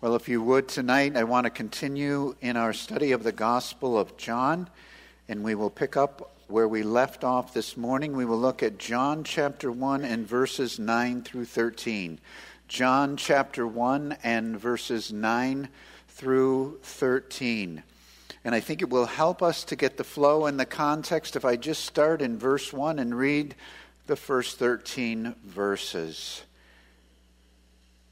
Well, 0.00 0.14
if 0.14 0.28
you 0.28 0.40
would 0.42 0.68
tonight, 0.68 1.16
I 1.16 1.24
want 1.24 1.46
to 1.46 1.50
continue 1.50 2.36
in 2.40 2.56
our 2.56 2.72
study 2.72 3.10
of 3.10 3.24
the 3.24 3.32
Gospel 3.32 3.98
of 3.98 4.16
John, 4.16 4.70
and 5.28 5.42
we 5.42 5.56
will 5.56 5.70
pick 5.70 5.96
up 5.96 6.30
where 6.46 6.68
we 6.68 6.84
left 6.84 7.24
off 7.24 7.52
this 7.52 7.76
morning. 7.76 8.16
We 8.16 8.24
will 8.24 8.38
look 8.38 8.62
at 8.62 8.78
John 8.78 9.24
chapter 9.24 9.72
1 9.72 10.04
and 10.04 10.24
verses 10.24 10.78
9 10.78 11.22
through 11.22 11.46
13. 11.46 12.20
John 12.68 13.16
chapter 13.16 13.66
1 13.66 14.18
and 14.22 14.56
verses 14.56 15.12
9 15.12 15.68
through 16.10 16.78
13. 16.84 17.82
And 18.44 18.54
I 18.54 18.60
think 18.60 18.82
it 18.82 18.90
will 18.90 19.06
help 19.06 19.42
us 19.42 19.64
to 19.64 19.74
get 19.74 19.96
the 19.96 20.04
flow 20.04 20.46
and 20.46 20.60
the 20.60 20.64
context 20.64 21.34
if 21.34 21.44
I 21.44 21.56
just 21.56 21.84
start 21.84 22.22
in 22.22 22.38
verse 22.38 22.72
1 22.72 23.00
and 23.00 23.18
read 23.18 23.56
the 24.06 24.14
first 24.14 24.60
13 24.60 25.34
verses. 25.44 26.42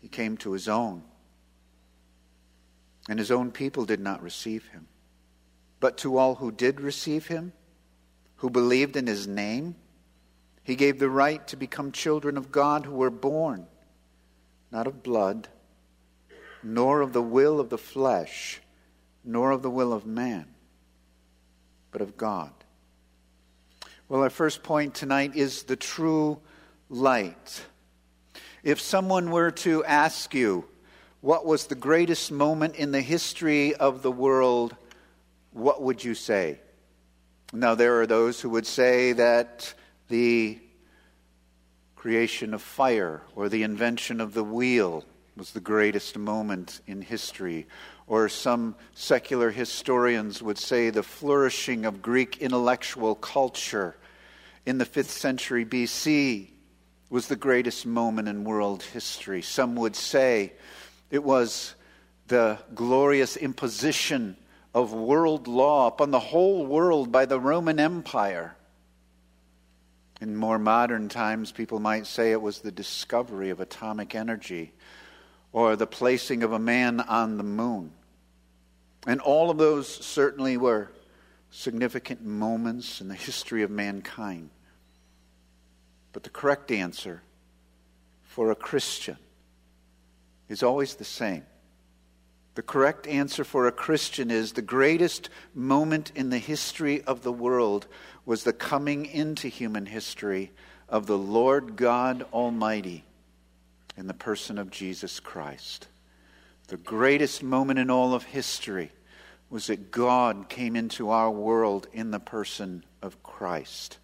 He 0.00 0.08
came 0.08 0.36
to 0.38 0.52
his 0.52 0.68
own, 0.68 1.02
and 3.08 3.18
his 3.18 3.30
own 3.30 3.50
people 3.50 3.84
did 3.84 4.00
not 4.00 4.22
receive 4.22 4.68
him. 4.68 4.86
But 5.80 5.98
to 5.98 6.16
all 6.18 6.36
who 6.36 6.50
did 6.50 6.80
receive 6.80 7.26
him, 7.26 7.52
who 8.36 8.50
believed 8.50 8.96
in 8.96 9.06
his 9.06 9.26
name, 9.26 9.76
he 10.62 10.76
gave 10.76 10.98
the 10.98 11.10
right 11.10 11.46
to 11.48 11.56
become 11.56 11.92
children 11.92 12.36
of 12.36 12.52
God 12.52 12.84
who 12.84 12.94
were 12.94 13.10
born, 13.10 13.66
not 14.70 14.86
of 14.86 15.02
blood, 15.02 15.48
nor 16.62 17.00
of 17.00 17.12
the 17.12 17.22
will 17.22 17.58
of 17.58 17.70
the 17.70 17.78
flesh, 17.78 18.60
nor 19.24 19.50
of 19.50 19.62
the 19.62 19.70
will 19.70 19.92
of 19.92 20.06
man, 20.06 20.46
but 21.90 22.02
of 22.02 22.16
God. 22.16 22.52
Well, 24.08 24.22
our 24.22 24.30
first 24.30 24.62
point 24.62 24.94
tonight 24.94 25.36
is 25.36 25.64
the 25.64 25.76
true 25.76 26.38
light. 26.88 27.62
If 28.62 28.80
someone 28.80 29.30
were 29.30 29.52
to 29.52 29.84
ask 29.84 30.34
you 30.34 30.64
what 31.20 31.46
was 31.46 31.66
the 31.66 31.74
greatest 31.74 32.32
moment 32.32 32.76
in 32.76 32.90
the 32.90 33.00
history 33.00 33.74
of 33.74 34.02
the 34.02 34.10
world, 34.10 34.76
what 35.52 35.82
would 35.82 36.02
you 36.02 36.14
say? 36.14 36.60
Now, 37.52 37.74
there 37.74 38.00
are 38.00 38.06
those 38.06 38.40
who 38.40 38.50
would 38.50 38.66
say 38.66 39.12
that 39.12 39.72
the 40.08 40.58
creation 41.96 42.52
of 42.52 42.62
fire 42.62 43.22
or 43.34 43.48
the 43.48 43.62
invention 43.62 44.20
of 44.20 44.34
the 44.34 44.44
wheel 44.44 45.04
was 45.36 45.52
the 45.52 45.60
greatest 45.60 46.18
moment 46.18 46.80
in 46.86 47.00
history. 47.00 47.66
Or 48.06 48.28
some 48.28 48.74
secular 48.94 49.50
historians 49.50 50.42
would 50.42 50.58
say 50.58 50.90
the 50.90 51.02
flourishing 51.02 51.84
of 51.84 52.02
Greek 52.02 52.38
intellectual 52.38 53.14
culture 53.14 53.96
in 54.66 54.78
the 54.78 54.84
5th 54.84 55.06
century 55.06 55.64
BC 55.64 56.48
was 57.10 57.28
the 57.28 57.36
greatest 57.36 57.86
moment 57.86 58.28
in 58.28 58.44
world 58.44 58.82
history. 58.82 59.42
Some 59.42 59.76
would 59.76 59.96
say 59.96 60.52
it 61.10 61.24
was 61.24 61.74
the 62.26 62.58
glorious 62.74 63.36
imposition 63.36 64.36
of 64.74 64.92
world 64.92 65.48
law 65.48 65.86
upon 65.86 66.10
the 66.10 66.20
whole 66.20 66.66
world 66.66 67.10
by 67.10 67.24
the 67.24 67.40
Roman 67.40 67.80
Empire. 67.80 68.54
In 70.20 70.36
more 70.36 70.58
modern 70.58 71.08
times, 71.08 71.52
people 71.52 71.80
might 71.80 72.06
say 72.06 72.32
it 72.32 72.42
was 72.42 72.60
the 72.60 72.72
discovery 72.72 73.50
of 73.50 73.60
atomic 73.60 74.14
energy 74.14 74.72
or 75.52 75.76
the 75.76 75.86
placing 75.86 76.42
of 76.42 76.52
a 76.52 76.58
man 76.58 77.00
on 77.00 77.38
the 77.38 77.44
moon. 77.44 77.92
And 79.06 79.20
all 79.20 79.50
of 79.50 79.56
those 79.56 79.88
certainly 79.88 80.56
were 80.56 80.90
significant 81.50 82.22
moments 82.22 83.00
in 83.00 83.08
the 83.08 83.14
history 83.14 83.62
of 83.62 83.70
mankind. 83.70 84.50
But 86.12 86.22
the 86.22 86.30
correct 86.30 86.70
answer 86.70 87.22
for 88.24 88.50
a 88.50 88.56
Christian 88.56 89.16
is 90.48 90.62
always 90.62 90.94
the 90.94 91.04
same. 91.04 91.44
The 92.54 92.62
correct 92.62 93.06
answer 93.06 93.44
for 93.44 93.66
a 93.66 93.72
Christian 93.72 94.30
is 94.30 94.52
the 94.52 94.62
greatest 94.62 95.30
moment 95.54 96.10
in 96.16 96.30
the 96.30 96.38
history 96.38 97.02
of 97.02 97.22
the 97.22 97.32
world 97.32 97.86
was 98.26 98.42
the 98.42 98.52
coming 98.52 99.06
into 99.06 99.48
human 99.48 99.86
history 99.86 100.50
of 100.88 101.06
the 101.06 101.18
Lord 101.18 101.76
God 101.76 102.26
Almighty 102.32 103.04
in 103.96 104.06
the 104.06 104.14
person 104.14 104.58
of 104.58 104.70
Jesus 104.70 105.20
Christ. 105.20 105.86
The 106.68 106.76
greatest 106.76 107.42
moment 107.42 107.78
in 107.78 107.90
all 107.90 108.12
of 108.12 108.24
history 108.24 108.90
was 109.50 109.68
that 109.68 109.90
God 109.90 110.48
came 110.48 110.76
into 110.76 111.10
our 111.10 111.30
world 111.30 111.86
in 111.92 112.10
the 112.10 112.20
person 112.20 112.84
of 113.00 113.22
Christ. 113.22 113.98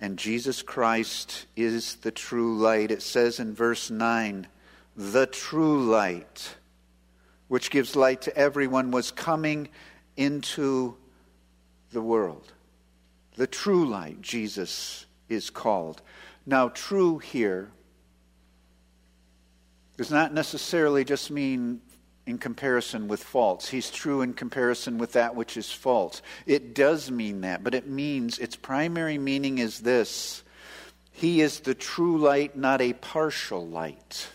And 0.00 0.18
Jesus 0.18 0.62
Christ 0.62 1.46
is 1.56 1.96
the 1.96 2.10
true 2.10 2.58
light. 2.58 2.90
It 2.90 3.02
says 3.02 3.40
in 3.40 3.54
verse 3.54 3.90
9, 3.90 4.46
the 4.96 5.26
true 5.26 5.84
light, 5.90 6.56
which 7.48 7.70
gives 7.70 7.96
light 7.96 8.22
to 8.22 8.36
everyone, 8.36 8.90
was 8.90 9.10
coming 9.10 9.68
into 10.16 10.96
the 11.92 12.02
world. 12.02 12.52
The 13.36 13.46
true 13.46 13.86
light, 13.86 14.20
Jesus 14.20 15.06
is 15.28 15.50
called. 15.50 16.02
Now, 16.46 16.68
true 16.68 17.18
here 17.18 17.70
does 19.96 20.10
not 20.10 20.34
necessarily 20.34 21.04
just 21.04 21.30
mean 21.30 21.80
in 22.26 22.38
comparison 22.38 23.06
with 23.06 23.22
false. 23.22 23.68
He's 23.68 23.90
true 23.90 24.22
in 24.22 24.32
comparison 24.32 24.98
with 24.98 25.12
that 25.12 25.34
which 25.34 25.56
is 25.56 25.70
false. 25.70 26.22
It 26.46 26.74
does 26.74 27.10
mean 27.10 27.42
that, 27.42 27.62
but 27.62 27.74
it 27.74 27.86
means 27.86 28.38
its 28.38 28.56
primary 28.56 29.18
meaning 29.18 29.58
is 29.58 29.80
this 29.80 30.42
He 31.12 31.40
is 31.40 31.60
the 31.60 31.74
true 31.74 32.18
light, 32.18 32.56
not 32.56 32.80
a 32.80 32.94
partial 32.94 33.66
light. 33.66 34.28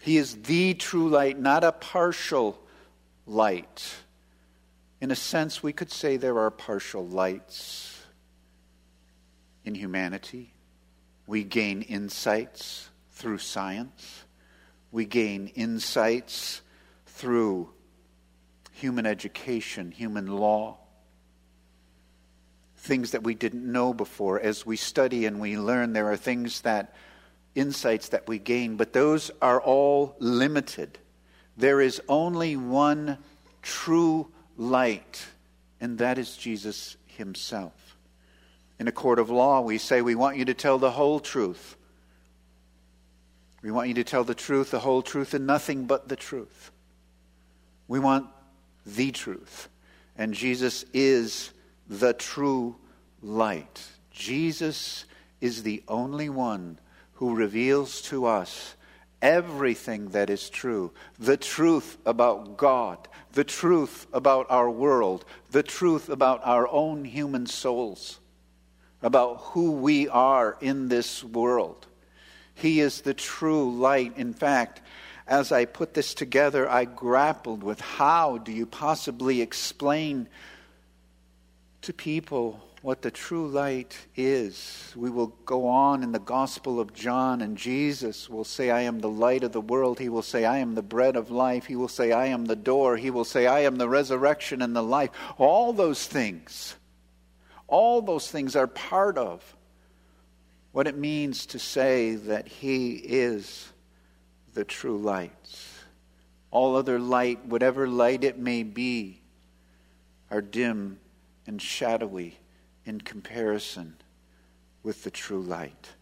He 0.00 0.18
is 0.18 0.36
the 0.42 0.74
true 0.74 1.08
light, 1.08 1.36
not 1.36 1.64
a 1.64 1.72
partial 1.72 2.60
light. 3.26 3.96
In 5.00 5.10
a 5.10 5.16
sense, 5.16 5.64
we 5.64 5.72
could 5.72 5.90
say 5.90 6.16
there 6.16 6.38
are 6.38 6.50
partial 6.50 7.04
lights 7.04 8.00
in 9.64 9.74
humanity. 9.74 10.54
We 11.26 11.42
gain 11.42 11.82
insights 11.82 12.88
through 13.10 13.38
science. 13.38 14.25
We 14.92 15.04
gain 15.04 15.48
insights 15.48 16.62
through 17.06 17.70
human 18.72 19.06
education, 19.06 19.90
human 19.90 20.26
law, 20.26 20.78
things 22.76 23.12
that 23.12 23.22
we 23.22 23.34
didn't 23.34 23.70
know 23.70 23.92
before. 23.94 24.38
As 24.40 24.66
we 24.66 24.76
study 24.76 25.26
and 25.26 25.40
we 25.40 25.58
learn, 25.58 25.92
there 25.92 26.10
are 26.10 26.16
things 26.16 26.60
that, 26.62 26.94
insights 27.54 28.10
that 28.10 28.28
we 28.28 28.38
gain, 28.38 28.76
but 28.76 28.92
those 28.92 29.30
are 29.40 29.60
all 29.60 30.14
limited. 30.18 30.98
There 31.56 31.80
is 31.80 32.00
only 32.08 32.56
one 32.56 33.18
true 33.62 34.28
light, 34.56 35.26
and 35.80 35.98
that 35.98 36.18
is 36.18 36.36
Jesus 36.36 36.96
Himself. 37.06 37.96
In 38.78 38.88
a 38.88 38.92
court 38.92 39.18
of 39.18 39.30
law, 39.30 39.62
we 39.62 39.78
say, 39.78 40.02
We 40.02 40.14
want 40.14 40.36
you 40.36 40.44
to 40.44 40.54
tell 40.54 40.78
the 40.78 40.90
whole 40.90 41.18
truth. 41.18 41.76
We 43.62 43.70
want 43.70 43.88
you 43.88 43.94
to 43.94 44.04
tell 44.04 44.24
the 44.24 44.34
truth, 44.34 44.70
the 44.70 44.80
whole 44.80 45.02
truth, 45.02 45.34
and 45.34 45.46
nothing 45.46 45.86
but 45.86 46.08
the 46.08 46.16
truth. 46.16 46.70
We 47.88 47.98
want 47.98 48.26
the 48.84 49.10
truth. 49.10 49.68
And 50.16 50.34
Jesus 50.34 50.84
is 50.92 51.50
the 51.88 52.12
true 52.12 52.76
light. 53.22 53.82
Jesus 54.10 55.04
is 55.40 55.62
the 55.62 55.82
only 55.88 56.28
one 56.28 56.78
who 57.14 57.34
reveals 57.34 58.02
to 58.02 58.26
us 58.26 58.74
everything 59.22 60.10
that 60.10 60.28
is 60.30 60.50
true 60.50 60.92
the 61.18 61.36
truth 61.36 61.98
about 62.04 62.56
God, 62.56 63.08
the 63.32 63.44
truth 63.44 64.06
about 64.12 64.46
our 64.50 64.70
world, 64.70 65.24
the 65.50 65.62
truth 65.62 66.08
about 66.08 66.40
our 66.44 66.68
own 66.68 67.04
human 67.04 67.46
souls, 67.46 68.20
about 69.02 69.36
who 69.38 69.72
we 69.72 70.08
are 70.08 70.56
in 70.60 70.88
this 70.88 71.24
world. 71.24 71.86
He 72.56 72.80
is 72.80 73.02
the 73.02 73.14
true 73.14 73.70
light. 73.70 74.16
In 74.16 74.32
fact, 74.32 74.80
as 75.26 75.52
I 75.52 75.66
put 75.66 75.94
this 75.94 76.14
together, 76.14 76.68
I 76.68 76.84
grappled 76.84 77.62
with 77.62 77.80
how 77.80 78.38
do 78.38 78.50
you 78.50 78.66
possibly 78.66 79.42
explain 79.42 80.28
to 81.82 81.92
people 81.92 82.60
what 82.82 83.02
the 83.02 83.10
true 83.10 83.48
light 83.48 83.98
is. 84.14 84.92
We 84.96 85.10
will 85.10 85.34
go 85.44 85.66
on 85.66 86.02
in 86.02 86.12
the 86.12 86.18
Gospel 86.18 86.78
of 86.78 86.94
John, 86.94 87.42
and 87.42 87.58
Jesus 87.58 88.30
will 88.30 88.44
say, 88.44 88.70
I 88.70 88.82
am 88.82 89.00
the 89.00 89.08
light 89.08 89.42
of 89.42 89.52
the 89.52 89.60
world. 89.60 89.98
He 89.98 90.08
will 90.08 90.22
say, 90.22 90.44
I 90.44 90.58
am 90.58 90.76
the 90.76 90.82
bread 90.82 91.16
of 91.16 91.30
life. 91.30 91.66
He 91.66 91.74
will 91.74 91.88
say, 91.88 92.12
I 92.12 92.26
am 92.26 92.44
the 92.44 92.56
door. 92.56 92.96
He 92.96 93.10
will 93.10 93.24
say, 93.24 93.46
I 93.46 93.60
am 93.60 93.76
the 93.76 93.88
resurrection 93.88 94.62
and 94.62 94.74
the 94.74 94.82
life. 94.82 95.10
All 95.36 95.72
those 95.72 96.06
things, 96.06 96.76
all 97.66 98.00
those 98.02 98.30
things 98.30 98.54
are 98.54 98.68
part 98.68 99.18
of 99.18 99.55
what 100.76 100.86
it 100.86 100.98
means 100.98 101.46
to 101.46 101.58
say 101.58 102.16
that 102.16 102.46
He 102.46 102.96
is 102.96 103.72
the 104.52 104.62
true 104.62 104.98
light. 104.98 105.58
All 106.50 106.76
other 106.76 106.98
light, 106.98 107.46
whatever 107.46 107.88
light 107.88 108.22
it 108.22 108.38
may 108.38 108.62
be, 108.62 109.22
are 110.30 110.42
dim 110.42 110.98
and 111.46 111.62
shadowy 111.62 112.38
in 112.84 113.00
comparison 113.00 113.96
with 114.82 115.02
the 115.02 115.10
true 115.10 115.40
light. 115.40 115.92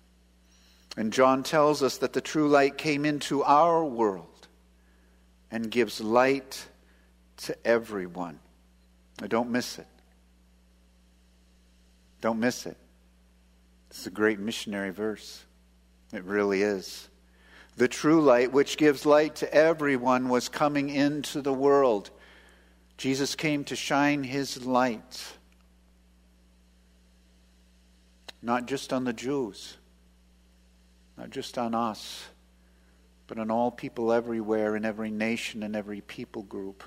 And 0.96 1.12
John 1.12 1.44
tells 1.44 1.80
us 1.80 1.98
that 1.98 2.12
the 2.12 2.20
true 2.20 2.48
light 2.48 2.76
came 2.76 3.04
into 3.04 3.44
our 3.44 3.84
world 3.84 4.48
and 5.52 5.70
gives 5.70 6.00
light 6.00 6.66
to 7.36 7.56
everyone. 7.64 8.40
Now, 9.20 9.28
don't 9.28 9.50
miss 9.50 9.78
it. 9.78 9.86
Don't 12.20 12.40
miss 12.40 12.66
it. 12.66 12.76
It's 13.94 14.08
a 14.08 14.10
great 14.10 14.40
missionary 14.40 14.90
verse. 14.90 15.44
It 16.12 16.24
really 16.24 16.62
is. 16.62 17.08
The 17.76 17.86
true 17.86 18.20
light, 18.20 18.52
which 18.52 18.76
gives 18.76 19.06
light 19.06 19.36
to 19.36 19.54
everyone, 19.54 20.28
was 20.28 20.48
coming 20.48 20.90
into 20.90 21.40
the 21.40 21.52
world. 21.52 22.10
Jesus 22.98 23.36
came 23.36 23.62
to 23.64 23.76
shine 23.76 24.24
his 24.24 24.66
light 24.66 25.22
not 28.42 28.66
just 28.66 28.92
on 28.92 29.04
the 29.04 29.12
Jews, 29.12 29.76
not 31.16 31.30
just 31.30 31.56
on 31.56 31.72
us, 31.72 32.26
but 33.28 33.38
on 33.38 33.48
all 33.48 33.70
people 33.70 34.12
everywhere, 34.12 34.74
in 34.74 34.84
every 34.84 35.10
nation 35.12 35.62
and 35.62 35.76
every 35.76 36.00
people 36.00 36.42
group. 36.42 36.82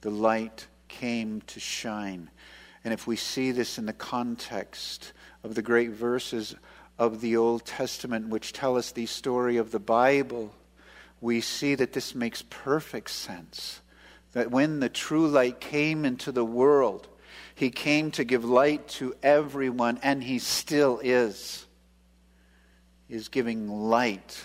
The 0.00 0.10
light 0.10 0.66
came 0.88 1.40
to 1.42 1.60
shine. 1.60 2.30
And 2.86 2.92
if 2.92 3.04
we 3.04 3.16
see 3.16 3.50
this 3.50 3.78
in 3.78 3.86
the 3.86 3.92
context 3.92 5.12
of 5.42 5.56
the 5.56 5.60
great 5.62 5.90
verses 5.90 6.54
of 7.00 7.20
the 7.20 7.36
Old 7.36 7.64
Testament, 7.64 8.28
which 8.28 8.52
tell 8.52 8.76
us 8.76 8.92
the 8.92 9.06
story 9.06 9.56
of 9.56 9.72
the 9.72 9.80
Bible, 9.80 10.54
we 11.20 11.40
see 11.40 11.74
that 11.74 11.94
this 11.94 12.14
makes 12.14 12.42
perfect 12.42 13.10
sense. 13.10 13.80
That 14.34 14.52
when 14.52 14.78
the 14.78 14.88
true 14.88 15.26
light 15.26 15.58
came 15.58 16.04
into 16.04 16.30
the 16.30 16.44
world, 16.44 17.08
he 17.56 17.70
came 17.70 18.12
to 18.12 18.22
give 18.22 18.44
light 18.44 18.86
to 19.00 19.16
everyone, 19.20 19.98
and 20.00 20.22
He 20.22 20.38
still 20.38 21.00
is. 21.02 21.66
He 23.08 23.14
is 23.14 23.26
giving 23.26 23.68
light 23.68 24.44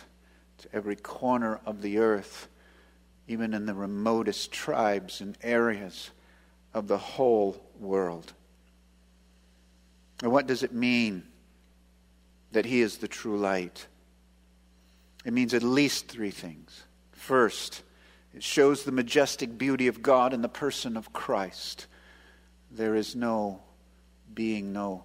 to 0.57 0.67
every 0.73 0.95
corner 0.95 1.59
of 1.63 1.83
the 1.83 1.99
earth, 1.99 2.47
even 3.27 3.53
in 3.53 3.67
the 3.67 3.75
remotest 3.75 4.51
tribes 4.51 5.21
and 5.21 5.37
areas 5.43 6.09
of 6.73 6.87
the 6.87 6.97
whole 6.97 7.61
world. 7.81 8.33
And 10.21 10.31
what 10.31 10.47
does 10.47 10.63
it 10.63 10.73
mean 10.73 11.23
that 12.51 12.65
He 12.65 12.81
is 12.81 12.97
the 12.97 13.07
true 13.07 13.37
light? 13.37 13.87
It 15.25 15.33
means 15.33 15.53
at 15.53 15.63
least 15.63 16.07
three 16.07 16.31
things. 16.31 16.83
First, 17.11 17.83
it 18.33 18.43
shows 18.43 18.83
the 18.83 18.91
majestic 18.91 19.57
beauty 19.57 19.87
of 19.87 20.01
God 20.01 20.33
in 20.33 20.41
the 20.41 20.49
person 20.49 20.95
of 20.95 21.11
Christ. 21.11 21.87
There 22.71 22.95
is 22.95 23.15
no 23.15 23.61
being, 24.33 24.71
no 24.71 25.03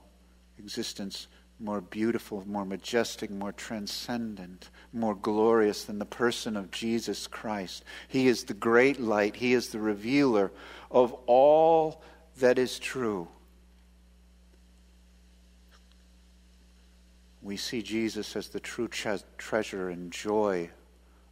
existence 0.58 1.26
more 1.58 1.80
beautiful, 1.80 2.44
more 2.46 2.64
majestic, 2.64 3.30
more 3.30 3.52
transcendent, 3.52 4.70
more 4.92 5.14
glorious 5.14 5.84
than 5.84 5.98
the 5.98 6.04
person 6.04 6.56
of 6.56 6.70
Jesus 6.70 7.26
Christ. 7.26 7.84
He 8.08 8.28
is 8.28 8.44
the 8.44 8.54
great 8.54 9.00
light, 9.00 9.36
He 9.36 9.54
is 9.54 9.68
the 9.68 9.80
revealer 9.80 10.52
of 10.90 11.14
all 11.26 12.02
that 12.38 12.58
is 12.58 12.78
true. 12.78 13.28
We 17.42 17.56
see 17.56 17.82
Jesus 17.82 18.34
as 18.36 18.48
the 18.48 18.60
true 18.60 18.88
tre- 18.88 19.20
treasure 19.38 19.88
and 19.88 20.10
joy 20.10 20.70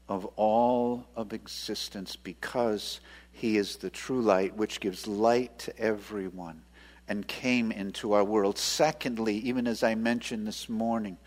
of 0.09 0.27
all 0.37 1.07
of 1.17 1.33
existence 1.33 2.15
because 2.15 3.01
he 3.33 3.57
is 3.57 3.77
the 3.77 3.91
true 3.91 4.23
light 4.23 4.57
which 4.57 4.81
gives 4.81 5.07
light 5.07 5.59
to 5.61 5.79
everyone 5.79 6.63
and 7.09 7.27
came 7.27 7.73
into 7.73 8.13
our 8.13 8.25
world. 8.25 8.59
Secondly, 8.59 9.37
even 9.39 9.67
as 9.67 9.83
I 9.83 9.95
mentioned 9.95 10.47
this 10.47 10.69
morning, 10.69 11.19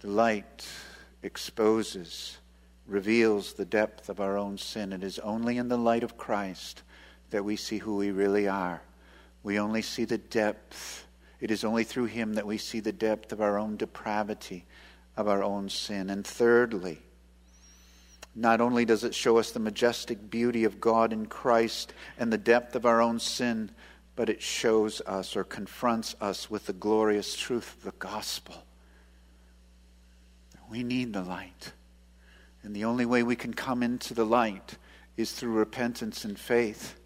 the 0.00 0.08
light 0.08 0.66
exposes, 1.22 2.38
reveals 2.86 3.52
the 3.52 3.64
depth 3.64 4.08
of 4.08 4.20
our 4.20 4.38
own 4.38 4.58
sin. 4.58 4.92
It 4.92 5.04
is 5.04 5.18
only 5.18 5.58
in 5.58 5.68
the 5.68 5.76
light 5.76 6.02
of 6.02 6.16
Christ 6.16 6.82
that 7.30 7.44
we 7.44 7.56
see 7.56 7.78
who 7.78 7.96
we 7.96 8.10
really 8.10 8.48
are. 8.48 8.82
We 9.42 9.58
only 9.58 9.82
see 9.82 10.04
the 10.04 10.18
depth. 10.18 11.06
It 11.40 11.50
is 11.50 11.64
only 11.64 11.84
through 11.84 12.06
Him 12.06 12.34
that 12.34 12.46
we 12.46 12.58
see 12.58 12.80
the 12.80 12.92
depth 12.92 13.32
of 13.32 13.40
our 13.40 13.58
own 13.58 13.76
depravity, 13.76 14.66
of 15.16 15.28
our 15.28 15.42
own 15.42 15.68
sin. 15.68 16.10
And 16.10 16.26
thirdly, 16.26 17.00
not 18.34 18.60
only 18.60 18.84
does 18.84 19.04
it 19.04 19.14
show 19.14 19.38
us 19.38 19.50
the 19.50 19.58
majestic 19.58 20.30
beauty 20.30 20.64
of 20.64 20.80
God 20.80 21.12
in 21.12 21.26
Christ 21.26 21.94
and 22.18 22.32
the 22.32 22.38
depth 22.38 22.76
of 22.76 22.86
our 22.86 23.00
own 23.00 23.18
sin, 23.18 23.70
but 24.14 24.28
it 24.28 24.42
shows 24.42 25.00
us 25.06 25.34
or 25.34 25.44
confronts 25.44 26.14
us 26.20 26.50
with 26.50 26.66
the 26.66 26.72
glorious 26.72 27.34
truth 27.36 27.76
of 27.78 27.84
the 27.84 27.98
gospel. 27.98 28.54
We 30.70 30.82
need 30.82 31.12
the 31.12 31.22
light. 31.22 31.72
And 32.62 32.76
the 32.76 32.84
only 32.84 33.06
way 33.06 33.22
we 33.22 33.36
can 33.36 33.54
come 33.54 33.82
into 33.82 34.12
the 34.12 34.26
light 34.26 34.76
is 35.16 35.32
through 35.32 35.52
repentance 35.52 36.24
and 36.24 36.38
faith. 36.38 36.99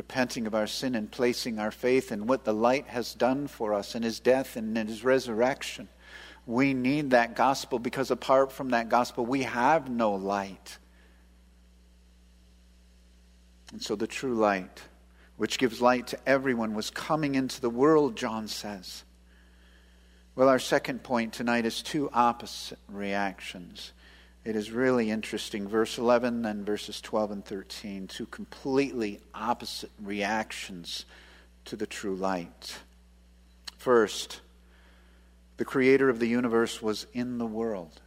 Repenting 0.00 0.46
of 0.46 0.54
our 0.54 0.66
sin 0.66 0.94
and 0.94 1.10
placing 1.10 1.58
our 1.58 1.70
faith 1.70 2.10
in 2.10 2.26
what 2.26 2.44
the 2.44 2.54
light 2.54 2.86
has 2.86 3.12
done 3.12 3.46
for 3.46 3.74
us 3.74 3.94
in 3.94 4.02
his 4.02 4.18
death 4.18 4.56
and 4.56 4.78
in 4.78 4.86
his 4.86 5.04
resurrection. 5.04 5.90
We 6.46 6.72
need 6.72 7.10
that 7.10 7.36
gospel 7.36 7.78
because 7.78 8.10
apart 8.10 8.50
from 8.50 8.70
that 8.70 8.88
gospel, 8.88 9.26
we 9.26 9.42
have 9.42 9.90
no 9.90 10.12
light. 10.12 10.78
And 13.72 13.82
so 13.82 13.94
the 13.94 14.06
true 14.06 14.32
light, 14.32 14.82
which 15.36 15.58
gives 15.58 15.82
light 15.82 16.06
to 16.06 16.18
everyone, 16.26 16.72
was 16.72 16.88
coming 16.88 17.34
into 17.34 17.60
the 17.60 17.68
world, 17.68 18.16
John 18.16 18.48
says. 18.48 19.04
Well, 20.34 20.48
our 20.48 20.58
second 20.58 21.02
point 21.02 21.34
tonight 21.34 21.66
is 21.66 21.82
two 21.82 22.08
opposite 22.10 22.78
reactions. 22.88 23.92
It 24.44 24.56
is 24.56 24.70
really 24.70 25.10
interesting. 25.10 25.68
Verse 25.68 25.98
11 25.98 26.46
and 26.46 26.64
verses 26.64 27.00
12 27.00 27.30
and 27.30 27.44
13, 27.44 28.06
two 28.08 28.26
completely 28.26 29.20
opposite 29.34 29.90
reactions 30.02 31.04
to 31.66 31.76
the 31.76 31.86
true 31.86 32.16
light. 32.16 32.78
First, 33.76 34.40
the 35.58 35.64
creator 35.64 36.08
of 36.08 36.18
the 36.18 36.26
universe 36.26 36.80
was 36.80 37.06
in 37.12 37.36
the 37.36 37.46
world, 37.46 38.00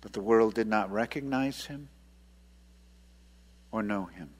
but 0.00 0.14
the 0.14 0.20
world 0.22 0.54
did 0.54 0.66
not 0.66 0.90
recognize 0.90 1.66
him 1.66 1.88
or 3.70 3.82
know 3.82 4.06
him. 4.06 4.30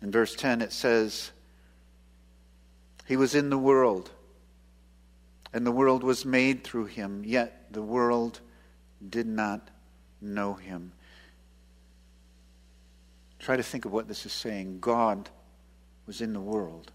In 0.00 0.10
verse 0.10 0.34
10, 0.34 0.62
it 0.62 0.72
says, 0.72 1.30
He 3.06 3.18
was 3.18 3.34
in 3.34 3.50
the 3.50 3.58
world, 3.58 4.10
and 5.52 5.66
the 5.66 5.72
world 5.72 6.02
was 6.02 6.24
made 6.24 6.64
through 6.64 6.86
him, 6.86 7.22
yet 7.22 7.59
the 7.70 7.82
world 7.82 8.40
did 9.08 9.26
not 9.26 9.68
know 10.20 10.54
him. 10.54 10.92
Try 13.38 13.56
to 13.56 13.62
think 13.62 13.84
of 13.84 13.92
what 13.92 14.08
this 14.08 14.26
is 14.26 14.32
saying. 14.32 14.80
God 14.80 15.30
was 16.06 16.20
in 16.20 16.32
the 16.32 16.40
world 16.40 16.92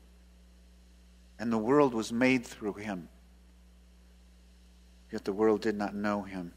and 1.40 1.52
the 1.52 1.58
world 1.58 1.94
was 1.94 2.14
made 2.14 2.46
through 2.46 2.74
him. 2.74 3.10
Yet 5.12 5.26
the 5.26 5.34
world 5.34 5.62
did 5.62 5.76
not 5.76 5.96
know 5.96 6.22
him. 6.22 6.54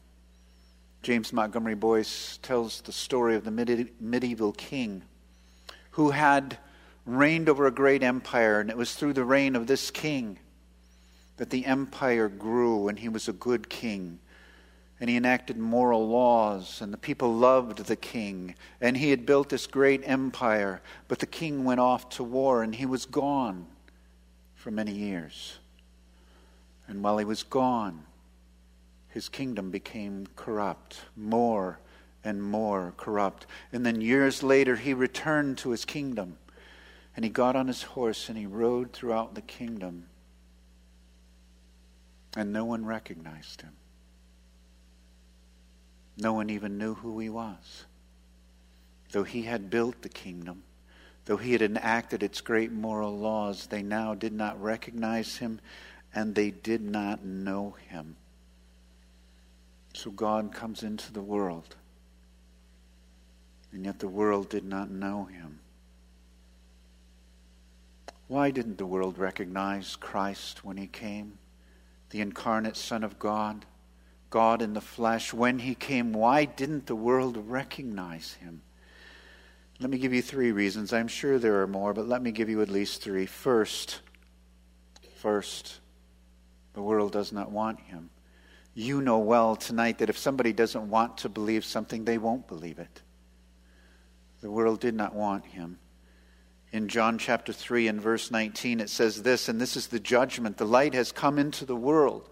James 1.01 1.31
Montgomery 1.31 1.75
Boice 1.75 2.39
tells 2.41 2.81
the 2.81 2.91
story 2.91 3.35
of 3.35 3.45
the 3.45 3.91
medieval 3.99 4.51
king 4.53 5.03
who 5.91 6.11
had 6.11 6.57
reigned 7.05 7.49
over 7.49 7.65
a 7.65 7.71
great 7.71 8.03
empire, 8.03 8.59
and 8.59 8.69
it 8.69 8.77
was 8.77 8.93
through 8.93 9.13
the 9.13 9.23
reign 9.23 9.55
of 9.55 9.67
this 9.67 9.91
king 9.91 10.39
that 11.39 11.49
the 11.49 11.65
empire 11.65 12.27
grew, 12.27 12.89
and 12.89 12.99
he 12.99 13.07
was 13.09 13.29
a 13.29 13.33
good 13.33 13.69
king. 13.69 14.19
and 14.99 15.09
he 15.09 15.15
enacted 15.15 15.57
moral 15.57 16.09
laws, 16.09 16.81
and 16.81 16.91
the 16.91 16.97
people 16.97 17.33
loved 17.33 17.85
the 17.85 17.95
king. 17.95 18.53
And 18.81 18.97
he 18.97 19.11
had 19.11 19.25
built 19.25 19.47
this 19.47 19.65
great 19.65 20.01
empire, 20.03 20.81
but 21.07 21.19
the 21.19 21.25
king 21.25 21.63
went 21.63 21.79
off 21.79 22.09
to 22.09 22.23
war, 22.23 22.63
and 22.63 22.75
he 22.75 22.85
was 22.85 23.05
gone 23.05 23.65
for 24.55 24.71
many 24.71 24.91
years. 24.91 25.59
And 26.85 27.01
while 27.01 27.17
he 27.17 27.23
was 27.23 27.43
gone, 27.43 28.03
his 29.07 29.29
kingdom 29.29 29.71
became 29.71 30.27
corrupt, 30.35 30.99
more 31.15 31.79
and 32.25 32.43
more 32.43 32.93
corrupt. 32.97 33.45
And 33.71 33.85
then 33.85 34.01
years 34.01 34.43
later, 34.43 34.75
he 34.75 34.93
returned 34.93 35.57
to 35.59 35.69
his 35.69 35.85
kingdom, 35.85 36.37
and 37.15 37.23
he 37.23 37.31
got 37.31 37.55
on 37.55 37.67
his 37.67 37.83
horse 37.83 38.27
and 38.27 38.37
he 38.37 38.45
rode 38.45 38.91
throughout 38.91 39.35
the 39.35 39.41
kingdom, 39.41 40.07
and 42.35 42.53
no 42.53 42.65
one 42.65 42.85
recognized 42.85 43.61
him. 43.61 43.73
No 46.17 46.33
one 46.33 46.49
even 46.49 46.77
knew 46.77 46.95
who 46.95 47.19
he 47.19 47.29
was. 47.29 47.85
Though 49.11 49.23
he 49.23 49.43
had 49.43 49.69
built 49.69 50.01
the 50.01 50.09
kingdom, 50.09 50.63
though 51.25 51.37
he 51.37 51.53
had 51.53 51.61
enacted 51.61 52.21
its 52.21 52.41
great 52.41 52.71
moral 52.71 53.17
laws, 53.17 53.67
they 53.67 53.81
now 53.81 54.13
did 54.13 54.33
not 54.33 54.61
recognize 54.61 55.37
him 55.37 55.59
and 56.13 56.35
they 56.35 56.51
did 56.51 56.81
not 56.81 57.23
know 57.23 57.75
him. 57.87 58.15
So 59.93 60.11
God 60.11 60.53
comes 60.53 60.83
into 60.83 61.11
the 61.11 61.21
world, 61.21 61.75
and 63.71 63.85
yet 63.85 63.99
the 63.99 64.07
world 64.07 64.49
did 64.49 64.63
not 64.63 64.89
know 64.89 65.25
him. 65.25 65.59
Why 68.27 68.51
didn't 68.51 68.77
the 68.77 68.85
world 68.85 69.17
recognize 69.17 69.95
Christ 69.95 70.63
when 70.63 70.77
he 70.77 70.85
came, 70.85 71.38
the 72.09 72.21
incarnate 72.21 72.77
Son 72.77 73.03
of 73.03 73.19
God? 73.19 73.65
God 74.29 74.61
in 74.61 74.73
the 74.73 74.81
flesh, 74.81 75.33
when 75.33 75.59
he 75.59 75.75
came, 75.75 76.13
why 76.13 76.45
didn't 76.45 76.85
the 76.85 76.95
world 76.95 77.37
recognize 77.49 78.33
him? 78.33 78.61
Let 79.79 79.89
me 79.89 79.97
give 79.97 80.13
you 80.13 80.21
three 80.21 80.51
reasons. 80.51 80.91
I'm 80.91 81.07
sure 81.07 81.39
there 81.39 81.61
are 81.61 81.67
more, 81.67 81.93
but 81.93 82.07
let 82.07 82.21
me 82.21 82.31
give 82.31 82.49
you 82.49 82.61
at 82.61 82.69
least 82.69 83.01
three. 83.01 83.25
First, 83.25 84.01
first, 85.15 85.79
the 86.73 86.81
world 86.81 87.11
does 87.11 87.31
not 87.31 87.51
want 87.51 87.79
him. 87.79 88.09
You 88.73 89.01
know 89.01 89.19
well 89.19 89.55
tonight 89.55 89.97
that 89.97 90.09
if 90.09 90.17
somebody 90.17 90.53
doesn't 90.53 90.89
want 90.89 91.17
to 91.19 91.29
believe 91.29 91.65
something, 91.65 92.05
they 92.05 92.17
won't 92.17 92.47
believe 92.47 92.77
it. 92.77 93.01
The 94.41 94.51
world 94.51 94.79
did 94.79 94.95
not 94.95 95.15
want 95.15 95.45
him. 95.45 95.79
In 96.71 96.87
John 96.87 97.17
chapter 97.17 97.51
3 97.51 97.87
and 97.87 98.01
verse 98.01 98.29
19, 98.29 98.79
it 98.79 98.89
says 98.89 99.23
this, 99.23 99.49
and 99.49 99.59
this 99.59 99.75
is 99.75 99.87
the 99.87 99.99
judgment. 99.99 100.57
The 100.57 100.65
light 100.65 100.93
has 100.93 101.11
come 101.11 101.39
into 101.39 101.65
the 101.65 101.75
world 101.75 102.29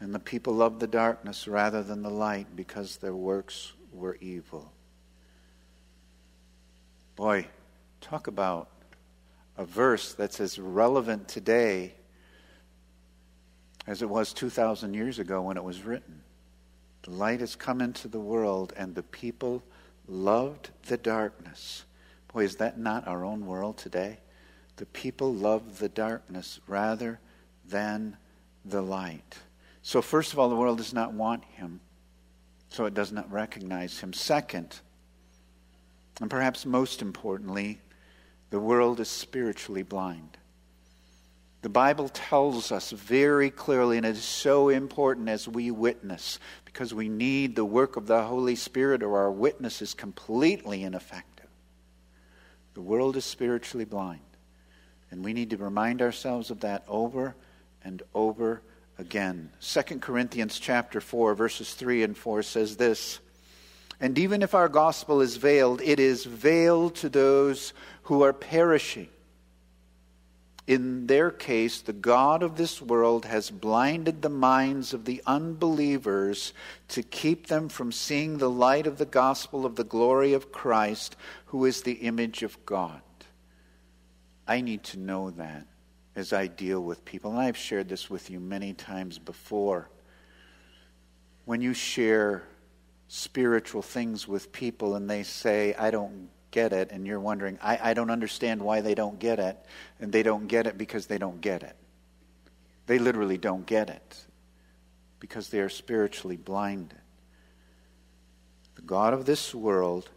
and 0.00 0.14
the 0.14 0.18
people 0.18 0.54
loved 0.54 0.80
the 0.80 0.86
darkness 0.86 1.48
rather 1.48 1.82
than 1.82 2.02
the 2.02 2.10
light 2.10 2.54
because 2.54 2.96
their 2.98 3.14
works 3.14 3.72
were 3.92 4.16
evil. 4.20 4.72
Boy, 7.14 7.46
talk 8.00 8.26
about 8.26 8.68
a 9.56 9.64
verse 9.64 10.12
that's 10.12 10.38
as 10.38 10.58
relevant 10.58 11.28
today 11.28 11.94
as 13.86 14.02
it 14.02 14.08
was 14.08 14.34
2,000 14.34 14.92
years 14.92 15.18
ago 15.18 15.40
when 15.42 15.56
it 15.56 15.64
was 15.64 15.82
written. 15.82 16.20
The 17.02 17.12
light 17.12 17.40
has 17.40 17.56
come 17.56 17.80
into 17.80 18.08
the 18.08 18.20
world, 18.20 18.74
and 18.76 18.94
the 18.94 19.02
people 19.04 19.62
loved 20.08 20.70
the 20.88 20.96
darkness. 20.96 21.84
Boy, 22.36 22.44
is 22.44 22.56
that 22.56 22.78
not 22.78 23.08
our 23.08 23.24
own 23.24 23.46
world 23.46 23.78
today? 23.78 24.18
The 24.76 24.84
people 24.84 25.32
love 25.32 25.78
the 25.78 25.88
darkness 25.88 26.60
rather 26.66 27.18
than 27.66 28.18
the 28.62 28.82
light. 28.82 29.38
So, 29.80 30.02
first 30.02 30.34
of 30.34 30.38
all, 30.38 30.50
the 30.50 30.54
world 30.54 30.76
does 30.76 30.92
not 30.92 31.14
want 31.14 31.46
him, 31.46 31.80
so 32.68 32.84
it 32.84 32.92
does 32.92 33.10
not 33.10 33.32
recognize 33.32 34.00
him. 34.00 34.12
Second, 34.12 34.80
and 36.20 36.28
perhaps 36.28 36.66
most 36.66 37.00
importantly, 37.00 37.80
the 38.50 38.60
world 38.60 39.00
is 39.00 39.08
spiritually 39.08 39.82
blind. 39.82 40.36
The 41.62 41.70
Bible 41.70 42.10
tells 42.10 42.70
us 42.70 42.90
very 42.90 43.48
clearly, 43.48 43.96
and 43.96 44.04
it 44.04 44.10
is 44.10 44.22
so 44.22 44.68
important 44.68 45.30
as 45.30 45.48
we 45.48 45.70
witness, 45.70 46.38
because 46.66 46.92
we 46.92 47.08
need 47.08 47.56
the 47.56 47.64
work 47.64 47.96
of 47.96 48.06
the 48.06 48.24
Holy 48.24 48.56
Spirit, 48.56 49.02
or 49.02 49.16
our 49.16 49.32
witness 49.32 49.80
is 49.80 49.94
completely 49.94 50.82
ineffective. 50.82 51.35
The 52.76 52.82
world 52.82 53.16
is 53.16 53.24
spiritually 53.24 53.86
blind. 53.86 54.20
And 55.10 55.24
we 55.24 55.32
need 55.32 55.48
to 55.48 55.56
remind 55.56 56.02
ourselves 56.02 56.50
of 56.50 56.60
that 56.60 56.84
over 56.86 57.34
and 57.82 58.02
over 58.14 58.60
again. 58.98 59.48
2 59.62 59.98
Corinthians 60.00 60.58
chapter 60.58 61.00
4 61.00 61.34
verses 61.34 61.72
3 61.72 62.02
and 62.02 62.14
4 62.14 62.42
says 62.42 62.76
this, 62.76 63.18
and 63.98 64.18
even 64.18 64.42
if 64.42 64.54
our 64.54 64.68
gospel 64.68 65.22
is 65.22 65.36
veiled, 65.36 65.80
it 65.80 65.98
is 65.98 66.26
veiled 66.26 66.96
to 66.96 67.08
those 67.08 67.72
who 68.02 68.20
are 68.22 68.34
perishing. 68.34 69.08
In 70.66 71.06
their 71.06 71.30
case, 71.30 71.80
the 71.80 71.92
God 71.92 72.42
of 72.42 72.56
this 72.56 72.82
world 72.82 73.24
has 73.24 73.50
blinded 73.50 74.20
the 74.20 74.28
minds 74.28 74.92
of 74.92 75.04
the 75.04 75.22
unbelievers 75.24 76.52
to 76.88 77.04
keep 77.04 77.46
them 77.46 77.68
from 77.68 77.92
seeing 77.92 78.38
the 78.38 78.50
light 78.50 78.88
of 78.88 78.98
the 78.98 79.06
gospel 79.06 79.64
of 79.64 79.76
the 79.76 79.84
glory 79.84 80.32
of 80.32 80.50
Christ, 80.50 81.14
who 81.46 81.64
is 81.64 81.82
the 81.82 81.92
image 81.92 82.42
of 82.42 82.66
God. 82.66 83.00
I 84.48 84.60
need 84.60 84.82
to 84.84 84.98
know 84.98 85.30
that 85.30 85.66
as 86.16 86.32
I 86.32 86.48
deal 86.48 86.80
with 86.80 87.04
people. 87.04 87.30
And 87.30 87.40
I've 87.40 87.56
shared 87.56 87.88
this 87.88 88.10
with 88.10 88.28
you 88.28 88.40
many 88.40 88.72
times 88.72 89.18
before. 89.18 89.88
When 91.44 91.60
you 91.60 91.74
share 91.74 92.42
spiritual 93.06 93.82
things 93.82 94.26
with 94.26 94.50
people 94.50 94.96
and 94.96 95.08
they 95.08 95.22
say, 95.22 95.74
I 95.74 95.92
don't 95.92 96.28
get 96.56 96.72
it, 96.72 96.90
and 96.90 97.06
you're 97.06 97.20
wondering, 97.20 97.58
I, 97.62 97.90
I 97.90 97.92
don't 97.92 98.08
understand 98.08 98.62
why 98.62 98.80
they 98.80 98.94
don't 98.94 99.18
get 99.18 99.38
it, 99.38 99.58
and 100.00 100.10
they 100.10 100.22
don't 100.22 100.46
get 100.46 100.66
it 100.66 100.78
because 100.78 101.04
they 101.04 101.18
don't 101.18 101.42
get 101.42 101.62
it. 101.62 101.76
They 102.86 102.98
literally 102.98 103.36
don't 103.36 103.66
get 103.66 103.90
it 103.90 104.24
because 105.20 105.50
they 105.50 105.60
are 105.60 105.68
spiritually 105.68 106.38
blinded. 106.38 106.96
The 108.74 108.80
God 108.80 109.12
of 109.12 109.26
this 109.26 109.54
world 109.54 110.08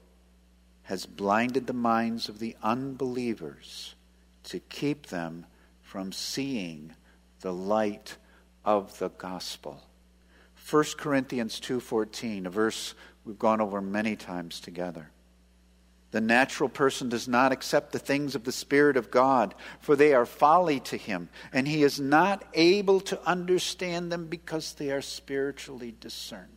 has 0.83 1.05
blinded 1.05 1.67
the 1.67 1.73
minds 1.73 2.29
of 2.29 2.39
the 2.39 2.55
unbelievers 2.63 3.95
to 4.45 4.59
keep 4.59 5.07
them 5.07 5.45
from 5.81 6.13
seeing 6.13 6.93
the 7.41 7.51
light 7.51 8.15
of 8.63 8.97
the 8.97 9.09
gospel. 9.09 9.83
1 10.69 10.97
Corinthians 10.97 11.59
2:14, 11.59 12.45
a 12.45 12.49
verse 12.49 12.95
we've 13.25 13.37
gone 13.37 13.59
over 13.59 13.81
many 13.81 14.15
times 14.15 14.61
together. 14.61 15.11
The 16.11 16.21
natural 16.21 16.69
person 16.69 17.09
does 17.09 17.27
not 17.27 17.51
accept 17.51 17.91
the 17.91 17.99
things 17.99 18.33
of 18.33 18.43
the 18.43 18.51
Spirit 18.51 18.97
of 18.97 19.11
God, 19.11 19.53
for 19.79 19.95
they 19.95 20.13
are 20.13 20.25
folly 20.25 20.79
to 20.81 20.97
him, 20.97 21.29
and 21.53 21.67
he 21.67 21.83
is 21.83 21.99
not 21.99 22.43
able 22.53 22.99
to 23.01 23.21
understand 23.27 24.11
them 24.11 24.25
because 24.25 24.73
they 24.73 24.91
are 24.91 25.01
spiritually 25.01 25.93
discerned. 25.99 26.47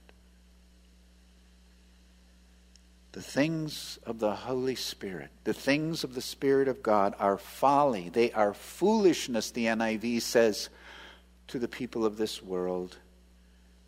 The 3.13 3.21
things 3.21 3.99
of 4.07 4.21
the 4.21 4.35
Holy 4.35 4.75
Spirit, 4.75 5.29
the 5.45 5.53
things 5.53 6.03
of 6.03 6.15
the 6.15 6.23
Spirit 6.23 6.67
of 6.67 6.83
God 6.83 7.15
are 7.19 7.37
folly. 7.37 8.09
They 8.09 8.33
are 8.33 8.55
foolishness, 8.55 9.51
the 9.51 9.67
NIV 9.67 10.23
says, 10.23 10.71
to 11.49 11.59
the 11.59 11.69
people 11.69 12.07
of 12.07 12.17
this 12.17 12.43
world. 12.43 12.97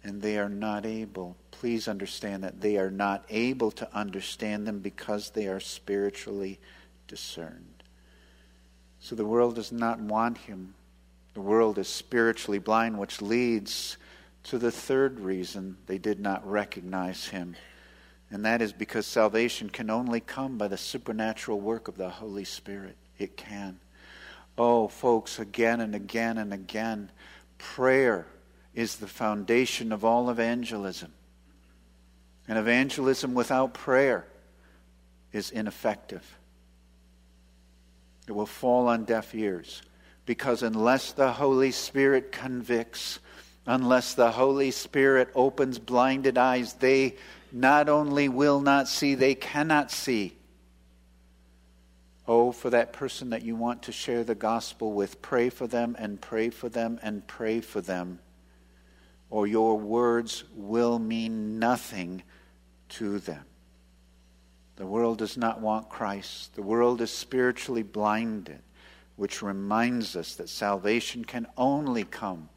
And 0.05 0.21
they 0.21 0.39
are 0.39 0.51
not 0.51 0.85
able, 0.85 1.37
please 1.51 1.89
understand 1.89 2.45
that 2.45 2.61
they 2.61 2.77
are 2.77 2.91
not 2.91 3.25
able 3.31 3.71
to 3.73 3.97
understand 3.97 4.67
them 4.67 4.81
because 4.81 5.31
they 5.31 5.47
are 5.47 5.61
spiritually 5.61 6.61
discerned. 7.09 7.83
So 9.01 9.15
the 9.15 9.25
world 9.25 9.55
does 9.55 9.73
not 9.73 9.99
want 9.99 10.39
him. 10.39 10.75
The 11.33 11.41
world 11.41 11.79
is 11.79 11.89
spiritually 11.89 12.59
blind, 12.59 12.99
which 12.99 13.23
leads 13.23 13.97
to 14.45 14.59
the 14.59 14.71
third 14.71 15.21
reason 15.21 15.79
they 15.87 15.99
did 15.99 16.21
not 16.21 16.49
recognize 16.49 17.29
him 17.29 17.57
and 18.35 18.45
that 18.45 18.61
is 18.61 18.73
because 18.73 19.07
salvation 19.07 19.71
can 19.71 19.91
only 19.91 20.19
come 20.19 20.59
by 20.59 20.67
the 20.67 20.77
supernatural 20.77 21.61
work 21.61 21.87
of 21.87 21.97
the 21.97 22.09
Holy 22.09 22.43
Spirit. 22.43 22.97
It 23.17 23.37
can. 23.37 23.79
Oh, 24.59 24.89
folks, 24.89 25.39
again 25.39 25.81
and 25.81 25.95
again 25.95 26.39
and 26.39 26.53
again, 26.53 27.13
prayer 27.59 28.27
is 28.75 28.97
the 28.97 29.07
foundation 29.07 29.93
of 29.93 30.05
all 30.05 30.31
evangelism. 30.31 31.13
And 32.49 32.59
evangelism 32.59 33.35
without 33.35 33.75
prayer 33.75 34.27
is 35.33 35.51
ineffective. 35.51 36.39
It 38.27 38.33
will 38.33 38.47
fall 38.47 38.89
on 38.89 39.05
deaf 39.05 39.35
ears 39.35 39.83
because 40.27 40.63
unless 40.63 41.13
the 41.13 41.33
Holy 41.33 41.71
Spirit 41.71 42.33
convicts, 42.33 43.19
unless 43.67 44.15
the 44.15 44.31
Holy 44.31 44.71
Spirit 44.71 45.29
opens 45.35 45.79
blinded 45.79 46.39
eyes, 46.39 46.75
they 46.75 47.17
not 47.53 47.89
only 47.89 48.29
will 48.29 48.61
not 48.61 48.89
see, 48.89 49.15
they 49.15 49.35
cannot 49.35 49.91
see. 49.91 50.37
Oh, 52.27 52.53
for 52.53 52.71
that 52.71 52.95
person 52.95 53.31
that 53.31 53.43
you 53.43 53.55
want 53.55 53.83
to 53.83 53.93
share 53.93 54.25
the 54.25 54.35
gospel 54.35 54.93
with, 54.93 55.21
pray 55.21 55.51
for 55.51 55.67
them 55.67 55.95
and 55.99 56.21
pray 56.21 56.49
for 56.49 56.71
them 56.71 56.99
and 57.03 57.27
pray 57.27 57.61
for 57.61 57.83
them. 57.83 58.19
Or 59.31 59.47
your 59.47 59.79
words 59.79 60.45
will 60.55 60.99
mean 60.99 61.59
nothing 61.59 62.23
to 62.91 63.19
them. 63.19 63.45
The 64.77 64.87
world 64.87 65.19
does 65.19 65.37
not 65.37 65.61
want 65.61 65.89
Christ. 65.89 66.55
The 66.55 66.63
world 66.63 67.01
is 67.01 67.11
spiritually 67.11 67.83
blinded, 67.83 68.61
which 69.17 69.43
reminds 69.43 70.17
us 70.17 70.35
that 70.35 70.49
salvation 70.49 71.25
can 71.25 71.47
only 71.57 72.05
come 72.05 72.49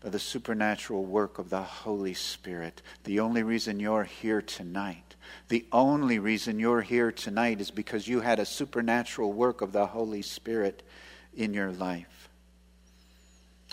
by 0.00 0.10
the 0.10 0.18
supernatural 0.18 1.04
work 1.04 1.38
of 1.38 1.50
the 1.50 1.62
Holy 1.62 2.14
Spirit. 2.14 2.82
The 3.04 3.20
only 3.20 3.42
reason 3.42 3.80
you're 3.80 4.04
here 4.04 4.42
tonight, 4.42 5.16
the 5.48 5.66
only 5.72 6.18
reason 6.18 6.58
you're 6.58 6.82
here 6.82 7.10
tonight 7.10 7.60
is 7.60 7.70
because 7.70 8.06
you 8.06 8.20
had 8.20 8.38
a 8.38 8.46
supernatural 8.46 9.32
work 9.32 9.62
of 9.62 9.72
the 9.72 9.86
Holy 9.86 10.22
Spirit 10.22 10.82
in 11.34 11.54
your 11.54 11.72
life. 11.72 12.15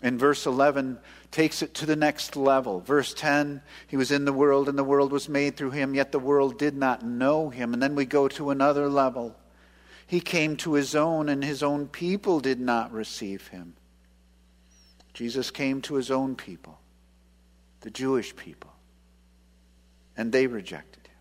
In 0.04 0.18
verse 0.18 0.46
11, 0.46 1.00
takes 1.32 1.62
it 1.62 1.74
to 1.76 1.86
the 1.86 1.96
next 1.96 2.36
level. 2.36 2.82
Verse 2.82 3.14
10, 3.14 3.62
he 3.88 3.96
was 3.96 4.12
in 4.12 4.26
the 4.26 4.34
world 4.34 4.68
and 4.68 4.78
the 4.78 4.84
world 4.84 5.14
was 5.14 5.30
made 5.30 5.56
through 5.56 5.72
him, 5.72 5.96
yet 5.96 6.12
the 6.12 6.20
world 6.20 6.60
did 6.60 6.76
not 6.76 7.06
know 7.06 7.50
him. 7.50 7.74
And 7.74 7.82
then 7.82 7.96
we 7.96 8.06
go 8.06 8.28
to 8.28 8.50
another 8.50 8.90
level. 8.90 9.34
He 10.06 10.20
came 10.20 10.58
to 10.58 10.74
his 10.74 10.94
own, 10.94 11.30
and 11.30 11.42
his 11.42 11.64
own 11.64 11.88
people 11.88 12.42
did 12.42 12.60
not 12.60 12.92
receive 12.92 13.48
him. 13.48 13.76
Jesus 15.14 15.50
came 15.50 15.82
to 15.84 15.96
his 15.96 16.12
own 16.12 16.36
people, 16.36 16.78
the 17.82 17.90
Jewish 17.90 18.36
people, 18.36 18.74
and 20.18 20.32
they 20.32 20.48
rejected 20.48 21.08
him. 21.08 21.14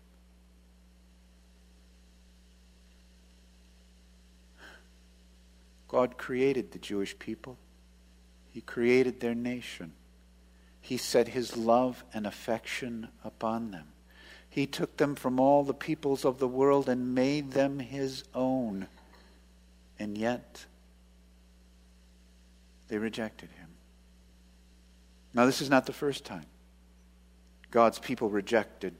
God 5.87 6.17
created 6.17 6.71
the 6.71 6.79
Jewish 6.79 7.17
people. 7.17 7.57
He 8.53 8.61
created 8.61 9.19
their 9.19 9.33
nation. 9.33 9.93
He 10.79 10.97
set 10.97 11.29
his 11.29 11.57
love 11.57 12.03
and 12.13 12.27
affection 12.27 13.07
upon 13.23 13.71
them. 13.71 13.87
He 14.47 14.67
took 14.67 14.97
them 14.97 15.15
from 15.15 15.39
all 15.39 15.63
the 15.63 15.73
peoples 15.73 16.23
of 16.23 16.37
the 16.37 16.47
world 16.47 16.87
and 16.87 17.15
made 17.15 17.53
them 17.53 17.79
his 17.79 18.23
own. 18.35 18.87
And 19.97 20.15
yet, 20.15 20.65
they 22.89 22.99
rejected 22.99 23.49
him. 23.57 23.69
Now, 25.33 25.47
this 25.47 25.59
is 25.59 25.69
not 25.71 25.87
the 25.87 25.93
first 25.93 26.23
time 26.23 26.45
God's 27.71 27.97
people 27.97 28.29
rejected 28.29 28.93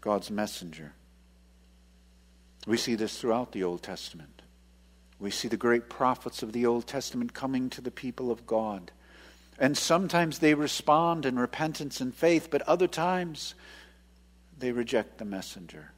God's 0.00 0.30
messenger. 0.30 0.94
We 2.66 2.78
see 2.78 2.94
this 2.94 3.20
throughout 3.20 3.52
the 3.52 3.64
Old 3.64 3.82
Testament. 3.82 4.40
We 5.18 5.30
see 5.30 5.48
the 5.48 5.56
great 5.56 5.88
prophets 5.88 6.42
of 6.42 6.52
the 6.52 6.66
Old 6.66 6.86
Testament 6.86 7.34
coming 7.34 7.70
to 7.70 7.80
the 7.80 7.90
people 7.90 8.30
of 8.30 8.46
God. 8.46 8.90
And 9.58 9.78
sometimes 9.78 10.38
they 10.38 10.54
respond 10.54 11.24
in 11.24 11.38
repentance 11.38 12.00
and 12.00 12.14
faith, 12.14 12.48
but 12.50 12.62
other 12.62 12.88
times 12.88 13.54
they 14.58 14.72
reject 14.72 15.18
the 15.18 15.24
messenger. 15.24 15.92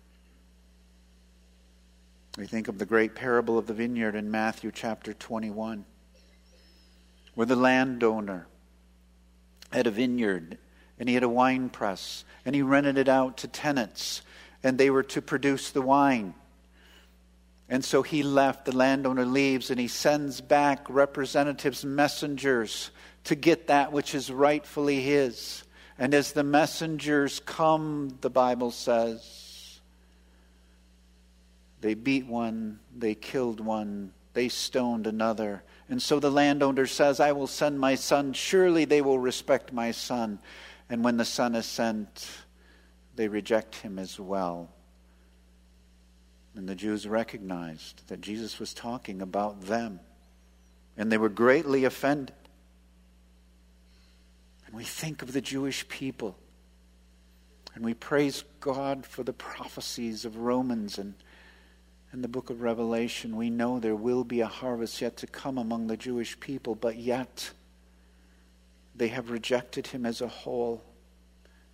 We 2.36 2.46
think 2.46 2.68
of 2.68 2.78
the 2.78 2.84
great 2.84 3.14
parable 3.14 3.56
of 3.56 3.66
the 3.66 3.72
vineyard 3.72 4.14
in 4.14 4.30
Matthew 4.30 4.70
chapter 4.70 5.14
21, 5.14 5.86
where 7.34 7.46
the 7.46 7.56
landowner 7.56 8.46
had 9.72 9.86
a 9.86 9.90
vineyard 9.90 10.58
and 10.98 11.08
he 11.08 11.14
had 11.14 11.24
a 11.24 11.28
wine 11.28 11.70
press 11.70 12.24
and 12.44 12.54
he 12.54 12.62
rented 12.62 12.98
it 12.98 13.08
out 13.08 13.38
to 13.38 13.48
tenants 13.48 14.22
and 14.62 14.76
they 14.76 14.90
were 14.90 15.02
to 15.02 15.22
produce 15.22 15.70
the 15.70 15.82
wine. 15.82 16.34
And 17.68 17.84
so 17.84 18.02
he 18.02 18.22
left, 18.22 18.64
the 18.64 18.76
landowner 18.76 19.24
leaves, 19.24 19.70
and 19.70 19.80
he 19.80 19.88
sends 19.88 20.40
back 20.40 20.88
representatives, 20.88 21.84
messengers 21.84 22.90
to 23.24 23.34
get 23.34 23.66
that 23.66 23.92
which 23.92 24.14
is 24.14 24.30
rightfully 24.30 25.00
his. 25.00 25.64
And 25.98 26.14
as 26.14 26.32
the 26.32 26.44
messengers 26.44 27.40
come, 27.40 28.18
the 28.20 28.30
Bible 28.30 28.70
says, 28.70 29.80
they 31.80 31.94
beat 31.94 32.26
one, 32.26 32.78
they 32.96 33.14
killed 33.14 33.60
one, 33.60 34.12
they 34.32 34.48
stoned 34.48 35.06
another. 35.06 35.62
And 35.88 36.00
so 36.00 36.20
the 36.20 36.30
landowner 36.30 36.86
says, 36.86 37.20
I 37.20 37.32
will 37.32 37.46
send 37.46 37.80
my 37.80 37.94
son. 37.94 38.32
Surely 38.32 38.84
they 38.84 39.02
will 39.02 39.18
respect 39.18 39.72
my 39.72 39.92
son. 39.92 40.38
And 40.88 41.02
when 41.02 41.16
the 41.16 41.24
son 41.24 41.54
is 41.54 41.66
sent, 41.66 42.28
they 43.14 43.28
reject 43.28 43.76
him 43.76 43.98
as 43.98 44.20
well. 44.20 44.68
And 46.56 46.66
the 46.66 46.74
Jews 46.74 47.06
recognized 47.06 48.08
that 48.08 48.22
Jesus 48.22 48.58
was 48.58 48.72
talking 48.72 49.20
about 49.20 49.66
them. 49.66 50.00
And 50.96 51.12
they 51.12 51.18
were 51.18 51.28
greatly 51.28 51.84
offended. 51.84 52.34
And 54.66 54.74
we 54.74 54.84
think 54.84 55.20
of 55.20 55.32
the 55.32 55.42
Jewish 55.42 55.86
people. 55.88 56.36
And 57.74 57.84
we 57.84 57.92
praise 57.92 58.42
God 58.60 59.04
for 59.04 59.22
the 59.22 59.34
prophecies 59.34 60.24
of 60.24 60.38
Romans 60.38 60.96
and, 60.96 61.12
and 62.10 62.24
the 62.24 62.28
book 62.28 62.48
of 62.48 62.62
Revelation. 62.62 63.36
We 63.36 63.50
know 63.50 63.78
there 63.78 63.94
will 63.94 64.24
be 64.24 64.40
a 64.40 64.46
harvest 64.46 65.02
yet 65.02 65.18
to 65.18 65.26
come 65.26 65.58
among 65.58 65.86
the 65.86 65.96
Jewish 65.98 66.40
people, 66.40 66.74
but 66.74 66.96
yet 66.96 67.50
they 68.94 69.08
have 69.08 69.28
rejected 69.28 69.88
him 69.88 70.06
as 70.06 70.22
a 70.22 70.28
whole. 70.28 70.82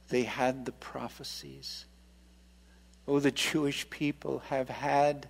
They 0.08 0.24
had 0.24 0.64
the 0.64 0.72
prophecies. 0.72 1.86
Oh, 3.06 3.18
the 3.18 3.30
Jewish 3.30 3.88
people 3.90 4.40
have 4.48 4.68
had 4.68 5.28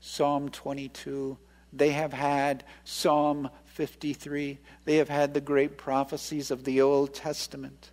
Psalm 0.00 0.50
22. 0.50 1.36
They 1.72 1.90
have 1.90 2.12
had 2.12 2.64
Psalm 2.84 3.50
53. 3.66 4.58
They 4.84 4.96
have 4.96 5.08
had 5.08 5.34
the 5.34 5.40
great 5.40 5.78
prophecies 5.78 6.50
of 6.50 6.64
the 6.64 6.80
Old 6.80 7.14
Testament. 7.14 7.90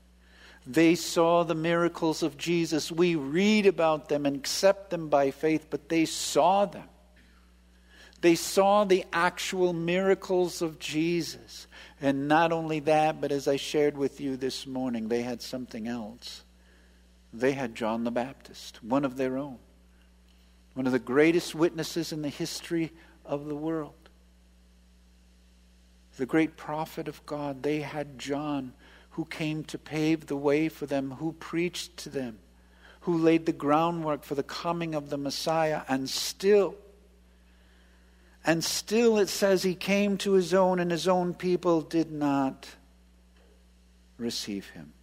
They 0.67 0.95
saw 0.95 1.43
the 1.43 1.55
miracles 1.55 2.21
of 2.21 2.37
Jesus. 2.37 2.91
We 2.91 3.15
read 3.15 3.65
about 3.65 4.09
them 4.09 4.25
and 4.25 4.35
accept 4.35 4.89
them 4.89 5.09
by 5.09 5.31
faith, 5.31 5.67
but 5.69 5.89
they 5.89 6.05
saw 6.05 6.65
them. 6.65 6.87
They 8.21 8.35
saw 8.35 8.83
the 8.83 9.05
actual 9.13 9.71
miracles 9.73 10.61
of 10.61 10.77
Jesus. 10.77 11.67
And 12.01 12.27
not 12.27 12.51
only 12.51 12.81
that, 12.81 13.21
but 13.21 13.31
as 13.31 13.47
I 13.47 13.55
shared 13.55 13.97
with 13.97 14.19
you 14.19 14.35
this 14.35 14.67
morning, 14.67 15.07
they 15.07 15.21
had 15.21 15.41
something 15.41 15.87
else. 15.87 16.43
They 17.33 17.51
had 17.53 17.75
John 17.75 18.03
the 18.03 18.11
Baptist, 18.11 18.83
one 18.83 19.05
of 19.05 19.17
their 19.17 19.37
own, 19.37 19.59
one 20.73 20.85
of 20.85 20.91
the 20.91 20.99
greatest 20.99 21.53
witnesses 21.53 22.11
in 22.11 22.21
the 22.21 22.29
history 22.29 22.91
of 23.25 23.45
the 23.45 23.55
world. 23.55 23.93
The 26.17 26.25
great 26.25 26.57
prophet 26.57 27.07
of 27.07 27.25
God, 27.25 27.63
they 27.63 27.79
had 27.79 28.19
John 28.19 28.73
who 29.11 29.25
came 29.25 29.63
to 29.65 29.77
pave 29.77 30.27
the 30.27 30.35
way 30.35 30.69
for 30.69 30.85
them, 30.85 31.11
who 31.11 31.33
preached 31.33 31.97
to 31.97 32.09
them, 32.09 32.39
who 33.01 33.17
laid 33.17 33.45
the 33.45 33.51
groundwork 33.51 34.23
for 34.23 34.35
the 34.35 34.43
coming 34.43 34.95
of 34.95 35.09
the 35.09 35.17
Messiah, 35.17 35.81
and 35.87 36.09
still, 36.09 36.75
and 38.45 38.63
still 38.63 39.17
it 39.17 39.29
says 39.29 39.63
he 39.63 39.75
came 39.75 40.17
to 40.17 40.33
his 40.33 40.53
own, 40.53 40.79
and 40.79 40.91
his 40.91 41.07
own 41.07 41.33
people 41.33 41.81
did 41.81 42.11
not 42.11 42.67
receive 44.17 44.69
him. 44.69 44.93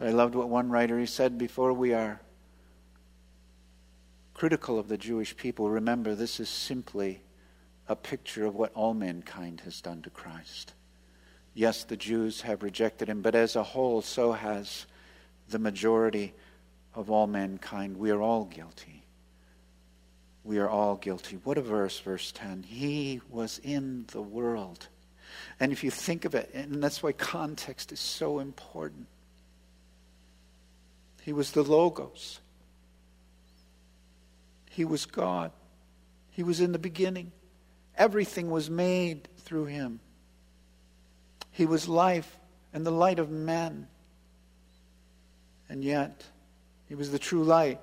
I 0.00 0.10
loved 0.10 0.34
what 0.34 0.48
one 0.48 0.70
writer 0.70 0.98
he 0.98 1.06
said 1.06 1.38
before 1.38 1.72
we 1.72 1.92
are 1.92 2.20
critical 4.32 4.78
of 4.78 4.86
the 4.86 4.96
Jewish 4.96 5.36
people, 5.36 5.68
remember 5.68 6.14
this 6.14 6.38
is 6.38 6.48
simply 6.48 7.20
a 7.88 7.96
picture 7.96 8.46
of 8.46 8.54
what 8.54 8.72
all 8.74 8.94
mankind 8.94 9.62
has 9.64 9.80
done 9.80 10.00
to 10.02 10.10
Christ. 10.10 10.74
Yes, 11.54 11.82
the 11.82 11.96
Jews 11.96 12.42
have 12.42 12.62
rejected 12.62 13.08
him, 13.08 13.20
but 13.20 13.34
as 13.34 13.56
a 13.56 13.64
whole, 13.64 14.00
so 14.00 14.30
has 14.30 14.86
the 15.48 15.58
majority 15.58 16.34
of 16.94 17.10
all 17.10 17.26
mankind. 17.26 17.96
We 17.96 18.12
are 18.12 18.22
all 18.22 18.44
guilty. 18.44 19.02
We 20.44 20.58
are 20.58 20.68
all 20.68 20.94
guilty. 20.94 21.40
What 21.42 21.58
a 21.58 21.62
verse, 21.62 21.98
verse 21.98 22.30
10. 22.30 22.62
He 22.62 23.20
was 23.28 23.58
in 23.64 24.04
the 24.12 24.22
world. 24.22 24.86
And 25.58 25.72
if 25.72 25.82
you 25.82 25.90
think 25.90 26.24
of 26.24 26.36
it, 26.36 26.50
and 26.54 26.80
that's 26.80 27.02
why 27.02 27.10
context 27.10 27.90
is 27.90 27.98
so 27.98 28.38
important. 28.38 29.08
He 31.28 31.34
was 31.34 31.50
the 31.50 31.62
Logos. 31.62 32.40
He 34.70 34.86
was 34.86 35.04
God. 35.04 35.52
He 36.30 36.42
was 36.42 36.62
in 36.62 36.72
the 36.72 36.78
beginning. 36.78 37.32
Everything 37.98 38.50
was 38.50 38.70
made 38.70 39.28
through 39.36 39.66
him. 39.66 40.00
He 41.50 41.66
was 41.66 41.86
life 41.86 42.34
and 42.72 42.86
the 42.86 42.90
light 42.90 43.18
of 43.18 43.28
men. 43.28 43.88
And 45.68 45.84
yet, 45.84 46.24
he 46.86 46.94
was 46.94 47.12
the 47.12 47.18
true 47.18 47.44
light. 47.44 47.82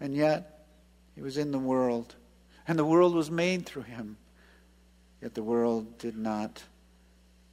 And 0.00 0.12
yet, 0.12 0.66
he 1.14 1.22
was 1.22 1.38
in 1.38 1.52
the 1.52 1.60
world. 1.60 2.16
And 2.66 2.76
the 2.76 2.84
world 2.84 3.14
was 3.14 3.30
made 3.30 3.64
through 3.64 3.82
him. 3.82 4.16
Yet 5.20 5.34
the 5.34 5.44
world 5.44 5.98
did 5.98 6.16
not 6.16 6.64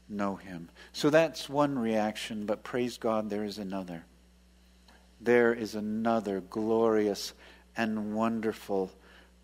know 0.10 0.38
him. 0.38 0.70
So 0.92 1.12
that's 1.12 1.48
one 1.48 1.78
reaction, 1.78 2.48
but 2.48 2.64
praise 2.64 2.98
God, 2.98 3.30
there 3.30 3.44
is 3.44 3.60
another 3.60 4.06
there 5.20 5.54
is 5.54 5.76
another 5.76 6.42
glorious 6.42 7.34
and 7.76 8.14
wonderful 8.14 8.92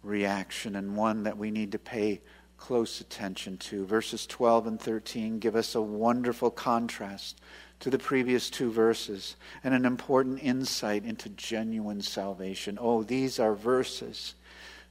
reaction, 0.03 0.75
and 0.75 0.95
one 0.95 1.23
that 1.23 1.37
we 1.37 1.51
need 1.51 1.71
to 1.71 1.79
pay 1.79 2.21
close 2.57 3.01
attention 3.01 3.57
to. 3.57 3.85
Verses 3.85 4.25
12 4.25 4.67
and 4.67 4.79
13 4.79 5.39
give 5.39 5.55
us 5.55 5.75
a 5.75 5.81
wonderful 5.81 6.51
contrast 6.51 7.39
to 7.79 7.89
the 7.89 7.99
previous 7.99 8.49
two 8.49 8.71
verses 8.71 9.35
and 9.63 9.73
an 9.73 9.85
important 9.85 10.41
insight 10.41 11.03
into 11.05 11.29
genuine 11.29 12.01
salvation. 12.01 12.77
Oh, 12.79 13.03
these 13.03 13.39
are 13.39 13.53
verses 13.53 14.35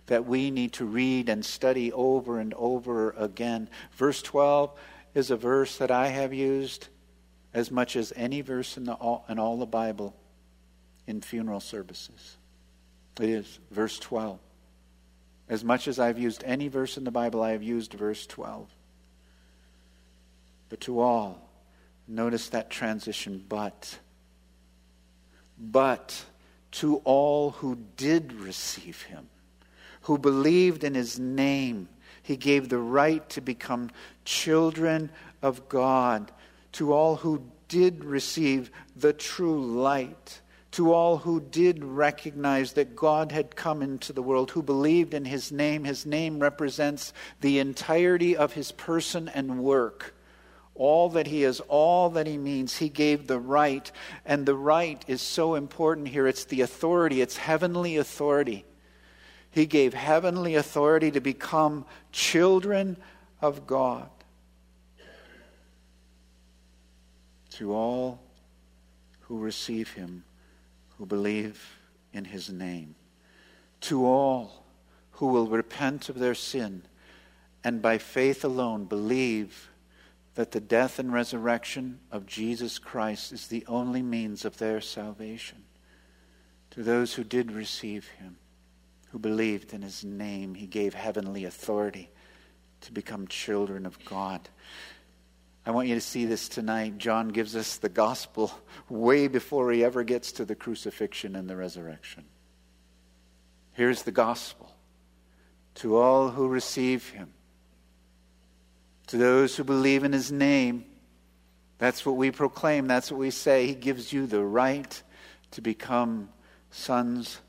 that 0.07 0.27
we 0.27 0.51
need 0.51 0.73
to 0.75 0.85
read 0.85 1.29
and 1.29 1.44
study 1.44 1.90
over 1.92 2.38
and 2.38 2.53
over 2.55 3.12
again. 3.12 3.70
Verse 3.92 4.20
12 4.20 4.73
is 5.14 5.31
a 5.31 5.37
verse 5.37 5.79
that 5.79 5.90
I 5.90 6.09
have 6.09 6.35
used 6.35 6.88
as 7.55 7.70
much 7.70 7.97
as 7.97 8.12
any 8.16 8.42
verse 8.42 8.77
in, 8.77 8.85
the, 8.85 9.20
in 9.29 9.38
all 9.38 9.57
the 9.57 9.66
Bible 9.66 10.14
in 11.06 11.20
funeral 11.20 11.60
services. 11.60 12.36
It 13.20 13.28
is, 13.28 13.58
verse 13.70 13.98
12. 13.98 14.38
As 15.48 15.62
much 15.62 15.88
as 15.88 15.98
I've 15.98 16.18
used 16.18 16.42
any 16.44 16.68
verse 16.68 16.96
in 16.96 17.04
the 17.04 17.10
Bible, 17.10 17.42
I 17.42 17.50
have 17.52 17.62
used 17.62 17.92
verse 17.92 18.26
12. 18.26 18.68
But 20.68 20.80
to 20.82 21.00
all, 21.00 21.48
notice 22.08 22.48
that 22.48 22.70
transition, 22.70 23.44
but. 23.48 23.98
But 25.58 26.24
to 26.72 26.96
all 27.04 27.50
who 27.50 27.78
did 27.96 28.32
receive 28.32 29.02
him, 29.02 29.28
who 30.02 30.18
believed 30.18 30.82
in 30.82 30.94
his 30.94 31.18
name, 31.18 31.88
he 32.22 32.36
gave 32.36 32.68
the 32.68 32.78
right 32.78 33.28
to 33.30 33.40
become 33.40 33.90
children 34.24 35.10
of 35.42 35.68
God. 35.68 36.32
To 36.72 36.92
all 36.92 37.16
who 37.16 37.42
did 37.68 38.02
receive 38.02 38.70
the 38.96 39.12
true 39.12 39.60
light 39.60 40.40
to 40.74 40.92
all 40.92 41.18
who 41.18 41.40
did 41.40 41.84
recognize 41.84 42.72
that 42.72 42.96
God 42.96 43.30
had 43.30 43.54
come 43.54 43.80
into 43.80 44.12
the 44.12 44.22
world, 44.22 44.50
who 44.50 44.60
believed 44.60 45.14
in 45.14 45.24
his 45.24 45.52
name. 45.52 45.84
His 45.84 46.04
name 46.04 46.40
represents 46.40 47.12
the 47.40 47.60
entirety 47.60 48.37
of 48.37 48.54
his 48.54 48.72
person 48.72 49.28
and 49.28 49.60
work. 49.60 50.16
All 50.74 51.10
that 51.10 51.28
he 51.28 51.44
is, 51.44 51.60
all 51.60 52.10
that 52.10 52.26
he 52.26 52.37
means, 52.37 52.76
he 52.76 52.88
gave 52.88 53.28
the 53.28 53.38
right. 53.38 53.88
And 54.26 54.44
the 54.44 54.56
right 54.56 55.00
is 55.06 55.22
so 55.22 55.54
important 55.54 56.08
here. 56.08 56.26
It's 56.26 56.44
the 56.44 56.62
authority, 56.62 57.20
it's 57.20 57.37
heavenly 57.37 57.96
authority. 57.96 58.64
He 59.52 59.66
gave 59.66 59.94
heavenly 59.94 60.56
authority 60.56 61.12
to 61.12 61.20
become 61.20 61.87
children 62.10 62.96
of 63.40 63.64
God. 63.68 64.10
To 67.50 67.72
all 67.72 68.18
who 69.20 69.38
receive 69.38 69.92
him 69.92 70.24
who 70.98 71.07
believe 71.07 71.76
in 72.12 72.24
his 72.24 72.50
name. 72.50 72.94
To 73.83 74.04
all 74.07 74.64
who 75.12 75.26
will 75.26 75.46
repent 75.46 76.09
of 76.09 76.18
their 76.18 76.35
sin 76.35 76.83
and 77.62 77.80
by 77.80 77.98
faith 77.98 78.44
alone 78.44 78.85
believe 78.85 79.70
that 80.35 80.50
the 80.50 80.61
death 80.61 80.98
and 80.98 81.12
resurrection 81.12 82.00
of 82.11 82.26
Jesus 82.26 82.78
Christ 82.78 83.33
is 83.33 83.46
the 83.46 83.64
only 83.66 84.02
means 84.02 84.44
of 84.44 84.59
their 84.59 84.80
salvation. 84.80 85.64
To 86.70 86.83
those 86.83 87.14
who 87.14 87.24
did 87.24 87.52
receive 87.52 88.09
him, 88.18 88.37
who 89.11 89.18
believed 89.18 89.72
in 89.72 89.83
his 89.83 90.04
name, 90.04 90.57
he 90.57 90.66
gave 90.66 90.92
heavenly 90.92 91.44
authority 91.44 92.11
to 92.80 92.92
become 92.92 93.28
children 93.28 93.87
of 93.87 94.04
God. 94.04 94.48
I 95.66 95.70
want 95.70 95.88
you 95.88 95.94
to 95.94 96.00
see 96.00 96.27
this 96.27 96.48
tonight. 96.48 96.98
John 96.98 97.29
gives 97.29 97.57
us 97.57 97.79
the 97.79 97.88
gospel 97.88 98.53
way 98.88 99.29
before 99.29 99.72
he 99.72 99.83
ever 99.83 100.05
gets 100.05 100.33
to 100.33 100.44
the 100.44 100.55
crucifixion 100.55 101.35
and 101.37 101.48
the 101.48 101.57
resurrection. 101.57 102.24
Here's 103.72 104.03
the 104.03 104.12
gospel 104.12 104.70
to 105.77 105.96
all 105.96 106.31
who 106.31 106.46
receive 106.46 107.09
him, 107.11 107.33
to 109.09 109.16
those 109.16 109.57
who 109.57 109.64
believe 109.64 110.05
in 110.05 110.12
his 110.12 110.31
name. 110.31 110.85
That's 111.79 112.07
what 112.07 112.16
we 112.16 112.31
proclaim, 112.31 112.87
that's 112.87 113.11
what 113.11 113.18
we 113.18 113.31
say. 113.31 113.66
He 113.66 113.74
gives 113.74 114.12
you 114.12 114.27
the 114.27 114.44
right 114.44 115.03
to 115.53 115.61
become 115.61 116.29
sons 116.70 117.40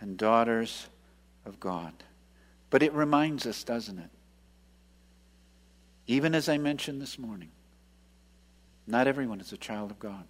and 0.00 0.16
daughters 0.16 0.88
of 1.46 1.60
God. 1.60 1.94
But 2.70 2.82
it 2.82 2.92
reminds 2.92 3.46
us, 3.46 3.64
doesn't 3.64 3.98
it? 3.98 4.10
Even 6.12 6.34
as 6.34 6.46
I 6.46 6.58
mentioned 6.58 7.00
this 7.00 7.18
morning, 7.18 7.48
not 8.86 9.06
everyone 9.06 9.40
is 9.40 9.50
a 9.50 9.56
child 9.56 9.90
of 9.90 9.98
God. 9.98 10.26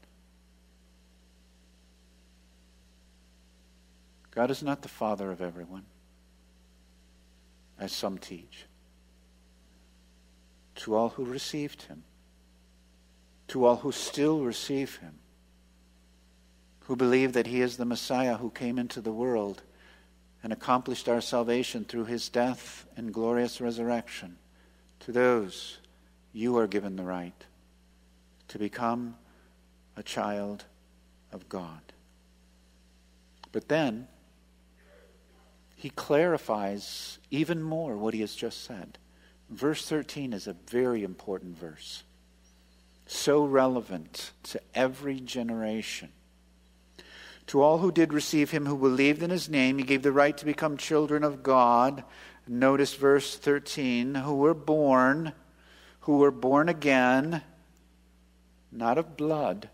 God 4.30 4.52
is 4.52 4.62
not 4.62 4.82
the 4.82 4.88
father 4.88 5.32
of 5.32 5.40
everyone, 5.40 5.86
as 7.80 7.90
some 7.90 8.16
teach. 8.16 8.66
To 10.76 10.94
all 10.94 11.08
who 11.08 11.24
received 11.24 11.82
him, 11.82 12.04
to 13.48 13.64
all 13.64 13.78
who 13.78 13.90
still 13.90 14.42
receive 14.44 14.98
him, 14.98 15.14
who 16.82 16.94
believe 16.94 17.32
that 17.32 17.48
he 17.48 17.60
is 17.60 17.76
the 17.76 17.84
Messiah 17.84 18.36
who 18.36 18.50
came 18.50 18.78
into 18.78 19.00
the 19.00 19.10
world 19.10 19.62
and 20.44 20.52
accomplished 20.52 21.08
our 21.08 21.20
salvation 21.20 21.84
through 21.84 22.04
his 22.04 22.28
death 22.28 22.86
and 22.96 23.12
glorious 23.12 23.60
resurrection, 23.60 24.38
to 25.02 25.12
those, 25.12 25.78
you 26.32 26.56
are 26.58 26.66
given 26.66 26.96
the 26.96 27.02
right 27.02 27.44
to 28.48 28.58
become 28.58 29.16
a 29.96 30.02
child 30.02 30.64
of 31.32 31.48
God. 31.48 31.80
But 33.50 33.68
then, 33.68 34.08
he 35.76 35.90
clarifies 35.90 37.18
even 37.30 37.62
more 37.62 37.96
what 37.96 38.14
he 38.14 38.20
has 38.20 38.34
just 38.34 38.64
said. 38.64 38.98
Verse 39.50 39.86
13 39.86 40.32
is 40.32 40.46
a 40.46 40.56
very 40.68 41.02
important 41.02 41.58
verse, 41.58 42.04
so 43.06 43.44
relevant 43.44 44.30
to 44.44 44.60
every 44.74 45.20
generation. 45.20 46.10
To 47.48 47.60
all 47.60 47.78
who 47.78 47.90
did 47.90 48.12
receive 48.12 48.52
him, 48.52 48.66
who 48.66 48.78
believed 48.78 49.22
in 49.22 49.30
his 49.30 49.48
name, 49.48 49.78
he 49.78 49.84
gave 49.84 50.02
the 50.02 50.12
right 50.12 50.36
to 50.38 50.44
become 50.44 50.76
children 50.76 51.24
of 51.24 51.42
God 51.42 52.04
Notice 52.48 52.94
verse 52.94 53.36
13 53.36 54.14
who 54.16 54.36
were 54.36 54.54
born, 54.54 55.32
who 56.00 56.18
were 56.18 56.30
born 56.30 56.68
again, 56.68 57.42
not 58.70 58.98
of 58.98 59.16
blood, 59.16 59.68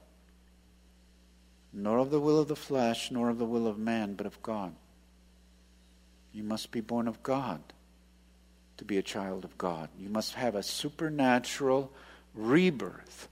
nor 1.72 1.98
of 1.98 2.10
the 2.10 2.20
will 2.20 2.38
of 2.40 2.48
the 2.48 2.56
flesh, 2.56 3.10
nor 3.10 3.30
of 3.30 3.38
the 3.38 3.44
will 3.44 3.66
of 3.66 3.78
man, 3.78 4.14
but 4.14 4.26
of 4.26 4.42
God. 4.42 4.74
You 6.32 6.42
must 6.42 6.70
be 6.70 6.80
born 6.80 7.08
of 7.08 7.22
God 7.22 7.60
to 8.76 8.84
be 8.84 8.98
a 8.98 9.02
child 9.02 9.44
of 9.44 9.56
God. 9.56 9.88
You 9.98 10.08
must 10.08 10.34
have 10.34 10.54
a 10.54 10.62
supernatural 10.62 11.90
rebirth 12.34 13.28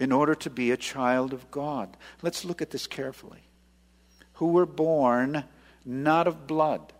in 0.00 0.12
order 0.12 0.34
to 0.34 0.50
be 0.50 0.70
a 0.70 0.76
child 0.76 1.32
of 1.32 1.50
God. 1.50 1.96
Let's 2.22 2.44
look 2.44 2.60
at 2.60 2.70
this 2.70 2.86
carefully. 2.86 3.42
Who 4.34 4.48
were 4.48 4.66
born 4.66 5.44
not 5.84 6.26
of 6.26 6.46
blood 6.46 6.92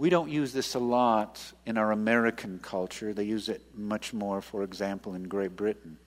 We 0.00 0.08
don't 0.08 0.30
use 0.30 0.54
this 0.54 0.74
a 0.74 0.78
lot 0.78 1.52
in 1.66 1.76
our 1.76 1.92
American 1.92 2.58
culture. 2.58 3.12
They 3.12 3.24
use 3.24 3.50
it 3.50 3.60
much 3.76 4.14
more, 4.14 4.40
for 4.40 4.62
example, 4.62 5.14
in 5.14 5.24
Great 5.24 5.54
Britain. 5.54 5.98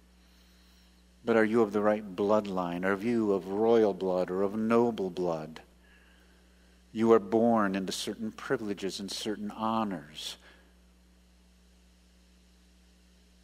But 1.23 1.37
are 1.37 1.45
you 1.45 1.61
of 1.61 1.73
the 1.73 1.81
right 1.83 2.15
bloodline? 2.15 2.85
Are 2.85 2.99
you 2.99 3.33
of 3.33 3.45
royal 3.45 3.93
blood 3.93 4.31
or 4.31 4.41
of 4.41 4.55
noble 4.55 5.11
blood? 5.11 5.61
You 6.91 7.11
are 7.11 7.19
born 7.19 7.75
into 7.75 7.91
certain 7.91 8.31
privileges 8.31 8.99
and 8.99 9.11
certain 9.11 9.51
honors. 9.51 10.37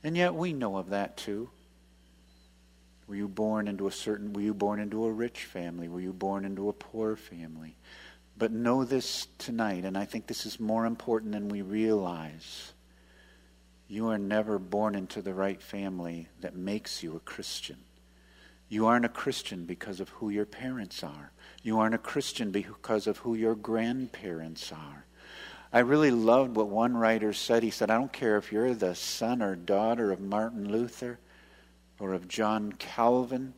And 0.04 0.18
yet 0.18 0.34
we 0.34 0.52
know 0.52 0.78
of 0.78 0.90
that 0.90 1.16
too. 1.16 1.52
Were 3.08 3.14
you 3.14 3.28
born 3.28 3.68
into 3.68 3.86
a 3.86 3.92
certain 3.92 4.34
were 4.34 4.42
you 4.42 4.56
born 4.56 4.80
into 4.80 5.06
a 5.06 5.12
rich 5.12 5.44
family? 5.44 5.88
Were 5.88 6.02
you 6.02 6.12
born 6.12 6.44
into 6.44 6.70
a 6.70 6.74
poor 6.74 7.16
family? 7.16 7.76
But 8.40 8.54
know 8.54 8.86
this 8.86 9.28
tonight, 9.38 9.84
and 9.84 9.98
I 9.98 10.06
think 10.06 10.26
this 10.26 10.46
is 10.46 10.62
more 10.62 10.86
important 10.86 11.34
than 11.34 11.50
we 11.50 11.62
realize. 11.62 12.72
You 13.90 14.08
are 14.08 14.18
never 14.18 14.58
born 14.58 14.96
into 14.96 15.22
the 15.22 15.34
right 15.34 15.62
family 15.62 16.30
that 16.40 16.56
makes 16.56 17.04
you 17.04 17.18
a 17.18 17.20
Christian. 17.20 17.76
You 18.70 18.86
aren't 18.86 19.04
a 19.04 19.10
Christian 19.10 19.66
because 19.66 20.00
of 20.00 20.08
who 20.08 20.30
your 20.30 20.46
parents 20.46 21.04
are. 21.04 21.34
You 21.64 21.80
aren't 21.80 21.96
a 21.96 22.00
Christian 22.00 22.50
because 22.52 23.08
of 23.08 23.18
who 23.18 23.36
your 23.36 23.56
grandparents 23.56 24.72
are. 24.72 25.06
I 25.74 25.80
really 25.80 26.12
loved 26.12 26.56
what 26.56 26.70
one 26.70 26.96
writer 26.96 27.34
said. 27.34 27.62
He 27.62 27.72
said, 27.72 27.92
I 27.92 27.98
don't 27.98 28.14
care 28.14 28.38
if 28.38 28.54
you're 28.54 28.74
the 28.74 28.96
son 28.96 29.42
or 29.42 29.58
daughter 29.58 30.14
of 30.14 30.22
Martin 30.22 30.72
Luther 30.72 31.20
or 32.00 32.14
of 32.14 32.30
John 32.30 32.72
Calvin 32.72 33.54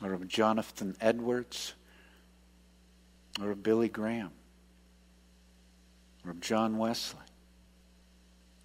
or 0.00 0.12
of 0.12 0.28
Jonathan 0.28 0.94
Edwards 1.00 1.74
or 3.40 3.50
of 3.50 3.62
Billy 3.62 3.88
Graham 3.88 4.30
or 6.24 6.30
of 6.32 6.40
John 6.40 6.78
Wesley. 6.78 7.20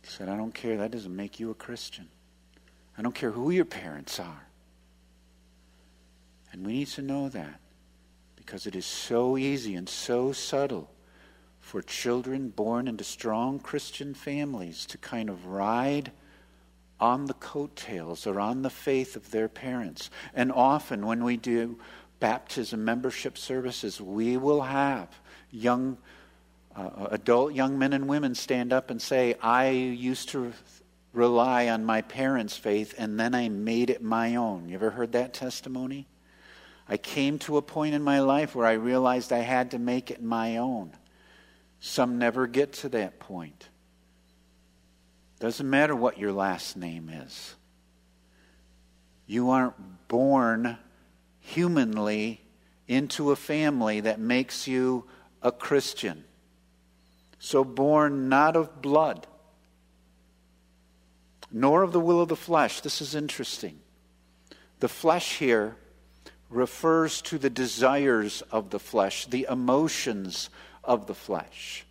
He 0.03 0.09
said, 0.09 0.29
I 0.29 0.37
don't 0.37 0.53
care. 0.53 0.77
That 0.77 0.91
doesn't 0.91 1.15
make 1.15 1.39
you 1.39 1.51
a 1.51 1.55
Christian. 1.55 2.07
I 2.97 3.01
don't 3.01 3.15
care 3.15 3.31
who 3.31 3.51
your 3.51 3.65
parents 3.65 4.19
are. 4.19 4.47
And 6.51 6.65
we 6.65 6.73
need 6.73 6.87
to 6.87 7.01
know 7.01 7.29
that 7.29 7.59
because 8.35 8.65
it 8.65 8.75
is 8.75 8.85
so 8.85 9.37
easy 9.37 9.75
and 9.75 9.87
so 9.87 10.31
subtle 10.31 10.89
for 11.59 11.81
children 11.81 12.49
born 12.49 12.87
into 12.87 13.03
strong 13.03 13.59
Christian 13.59 14.13
families 14.13 14.85
to 14.85 14.97
kind 14.97 15.29
of 15.29 15.45
ride 15.45 16.11
on 16.99 17.25
the 17.25 17.33
coattails 17.35 18.25
or 18.25 18.39
on 18.39 18.61
the 18.61 18.69
faith 18.69 19.15
of 19.15 19.29
their 19.31 19.49
parents. 19.49 20.09
And 20.33 20.51
often 20.51 21.05
when 21.05 21.23
we 21.23 21.37
do 21.37 21.77
baptism 22.19 22.83
membership 22.83 23.37
services, 23.37 24.01
we 24.01 24.37
will 24.37 24.61
have 24.61 25.09
young 25.51 25.97
uh, 26.75 27.07
adult 27.11 27.53
young 27.53 27.79
men 27.79 27.91
and 27.91 28.07
women 28.07 28.35
stand 28.35 28.71
up 28.71 28.91
and 28.91 29.01
say, 29.01 29.35
I 29.41 29.69
used 29.69 30.29
to 30.29 30.53
rely 31.11 31.69
on 31.69 31.83
my 31.83 32.01
parents' 32.01 32.55
faith 32.55 32.93
and 32.97 33.19
then 33.19 33.33
I 33.33 33.49
made 33.49 33.89
it 33.89 34.01
my 34.01 34.35
own. 34.35 34.69
You 34.69 34.75
ever 34.75 34.91
heard 34.91 35.13
that 35.13 35.33
testimony? 35.33 36.07
I 36.87 36.97
came 36.97 37.39
to 37.39 37.57
a 37.57 37.61
point 37.61 37.95
in 37.95 38.03
my 38.03 38.19
life 38.19 38.55
where 38.55 38.67
I 38.67 38.73
realized 38.73 39.33
I 39.33 39.39
had 39.39 39.71
to 39.71 39.79
make 39.79 40.11
it 40.11 40.21
my 40.21 40.57
own. 40.57 40.91
Some 41.79 42.19
never 42.19 42.47
get 42.47 42.73
to 42.73 42.89
that 42.89 43.19
point. 43.19 43.67
Doesn't 45.39 45.69
matter 45.69 45.95
what 45.95 46.17
your 46.17 46.31
last 46.31 46.77
name 46.77 47.09
is. 47.09 47.55
You 49.25 49.49
aren't 49.49 50.07
born 50.07 50.77
humanly 51.47 52.41
into 52.87 53.31
a 53.31 53.35
family 53.35 54.01
that 54.01 54.19
makes 54.19 54.67
you 54.67 55.05
a 55.41 55.51
Christian. 55.51 56.25
So 57.39 57.63
born 57.63 58.27
not 58.27 58.57
of 58.57 58.81
blood, 58.81 59.25
nor 61.49 61.83
of 61.83 61.93
the 61.93 62.01
will 62.01 62.21
of 62.21 62.27
the 62.27 62.35
flesh. 62.35 62.81
This 62.81 63.01
is 63.01 63.15
interesting. 63.15 63.79
The 64.81 64.89
flesh 64.89 65.37
here 65.37 65.77
refers 66.49 67.21
to 67.23 67.37
the 67.37 67.49
desires 67.49 68.43
of 68.51 68.69
the 68.69 68.79
flesh, 68.79 69.25
the 69.25 69.47
emotions 69.49 70.49
of 70.83 71.07
the 71.07 71.15
flesh. 71.15 71.86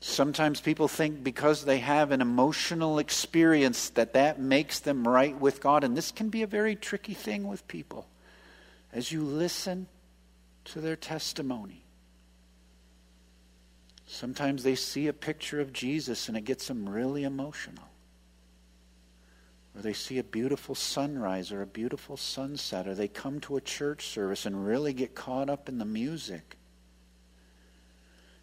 Sometimes 0.00 0.60
people 0.60 0.88
think 0.88 1.24
because 1.24 1.64
they 1.64 1.78
have 1.78 2.12
an 2.12 2.20
emotional 2.20 2.98
experience 2.98 3.90
that 3.90 4.12
that 4.12 4.38
makes 4.38 4.80
them 4.80 5.08
right 5.08 5.38
with 5.38 5.60
God. 5.60 5.84
And 5.84 5.96
this 5.96 6.12
can 6.12 6.28
be 6.28 6.42
a 6.42 6.46
very 6.46 6.76
tricky 6.76 7.14
thing 7.14 7.48
with 7.48 7.66
people. 7.66 8.06
As 8.92 9.10
you 9.10 9.22
listen 9.22 9.88
to 10.66 10.80
their 10.80 10.96
testimony, 10.96 11.82
sometimes 14.06 14.62
they 14.62 14.74
see 14.74 15.08
a 15.08 15.12
picture 15.12 15.60
of 15.60 15.72
Jesus 15.72 16.28
and 16.28 16.36
it 16.36 16.44
gets 16.44 16.68
them 16.68 16.88
really 16.88 17.24
emotional. 17.24 17.88
Or 19.74 19.82
they 19.82 19.92
see 19.92 20.18
a 20.18 20.24
beautiful 20.24 20.74
sunrise 20.74 21.52
or 21.52 21.60
a 21.62 21.66
beautiful 21.66 22.16
sunset, 22.16 22.88
or 22.88 22.94
they 22.94 23.08
come 23.08 23.40
to 23.40 23.56
a 23.56 23.60
church 23.60 24.06
service 24.06 24.46
and 24.46 24.66
really 24.66 24.94
get 24.94 25.14
caught 25.14 25.50
up 25.50 25.68
in 25.68 25.76
the 25.76 25.84
music. 25.84 26.56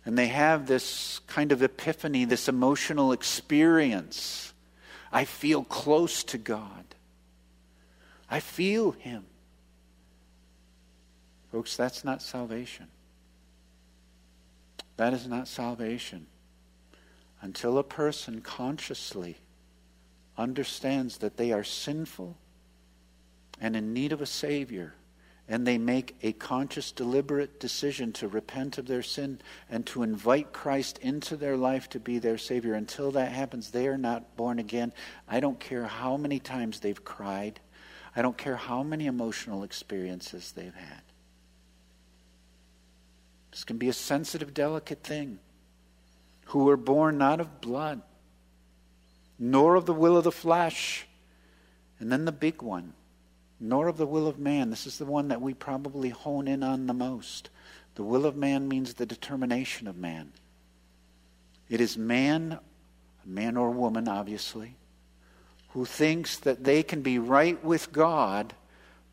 And 0.06 0.18
they 0.18 0.28
have 0.28 0.68
this 0.68 1.20
kind 1.28 1.52
of 1.52 1.64
epiphany, 1.64 2.26
this 2.26 2.50
emotional 2.50 3.12
experience. 3.12 4.54
I 5.12 5.26
feel 5.26 5.64
close 5.64 6.24
to 6.26 6.38
God. 6.38 6.84
I 8.30 8.40
feel 8.40 8.92
Him. 8.92 9.26
Folks, 11.52 11.78
that's 11.78 12.04
not 12.04 12.22
salvation. 12.22 12.88
That 14.98 15.14
is 15.14 15.28
not 15.28 15.48
salvation. 15.48 16.28
Until 17.42 17.78
a 17.78 17.84
person 17.84 18.42
consciously 18.42 19.38
understands 20.38 21.20
that 21.20 21.38
they 21.38 21.52
are 21.52 21.64
sinful 21.64 22.38
and 23.62 23.76
in 23.76 23.94
need 23.94 24.12
of 24.12 24.22
a 24.22 24.26
Savior 24.26 24.96
and 25.48 25.68
they 25.68 25.78
make 25.78 26.16
a 26.24 26.32
conscious, 26.32 26.92
deliberate 26.92 27.60
decision 27.60 28.14
to 28.14 28.28
repent 28.28 28.78
of 28.78 28.88
their 28.88 29.04
sin 29.04 29.40
and 29.70 29.86
to 29.86 30.04
invite 30.04 30.54
Christ 30.54 30.98
into 31.00 31.36
their 31.36 31.58
life 31.58 31.90
to 31.90 32.00
be 32.00 32.18
their 32.18 32.38
Savior. 32.38 32.76
Until 32.76 33.12
that 33.12 33.32
happens, 33.32 33.72
they 33.72 33.88
are 33.88 33.98
not 33.98 34.38
born 34.38 34.58
again. 34.58 34.94
I 35.28 35.42
don't 35.42 35.60
care 35.60 35.86
how 35.86 36.16
many 36.16 36.40
times 36.40 36.80
they've 36.80 37.04
cried, 37.04 37.60
I 38.16 38.22
don't 38.22 38.38
care 38.38 38.56
how 38.56 38.84
many 38.84 39.08
emotional 39.08 39.64
experiences 39.64 40.52
they've 40.52 40.74
had. 40.74 41.02
This 43.52 43.64
can 43.64 43.78
be 43.78 43.90
a 43.90 43.94
sensitive, 43.94 44.54
delicate 44.54 45.04
thing. 45.04 45.40
Who 46.48 46.66
were 46.66 46.78
born 46.78 47.18
not 47.18 47.40
of 47.40 47.62
blood, 47.62 48.02
nor 49.40 49.76
of 49.76 49.86
the 49.86 49.94
will 49.94 50.18
of 50.18 50.24
the 50.24 50.32
flesh. 50.32 51.08
And 52.00 52.12
then 52.12 52.26
the 52.26 52.32
big 52.32 52.62
one 52.62 52.94
nor 53.64 53.88
of 53.88 53.96
the 53.96 54.06
will 54.06 54.28
of 54.28 54.38
man. 54.38 54.70
This 54.70 54.86
is 54.86 54.98
the 54.98 55.06
one 55.06 55.30
that 55.30 55.42
we 55.42 55.54
probably 55.54 56.10
hone 56.10 56.50
in 56.50 56.64
on 56.64 56.86
the 56.86 56.94
most. 56.94 57.50
The 57.96 58.04
will 58.04 58.26
of 58.26 58.36
man 58.36 58.68
means 58.68 58.94
the 58.94 59.06
determination 59.06 59.88
of 59.88 59.96
man. 59.96 60.34
It 61.70 61.80
is 61.80 61.98
man, 61.98 62.60
man 63.26 63.56
or 63.56 63.72
woman, 63.72 64.10
obviously, 64.10 64.76
who 65.70 65.86
thinks 65.86 66.38
that 66.40 66.66
they 66.66 66.84
can 66.84 67.02
be 67.02 67.18
right 67.18 67.64
with 67.64 67.94
God 67.94 68.54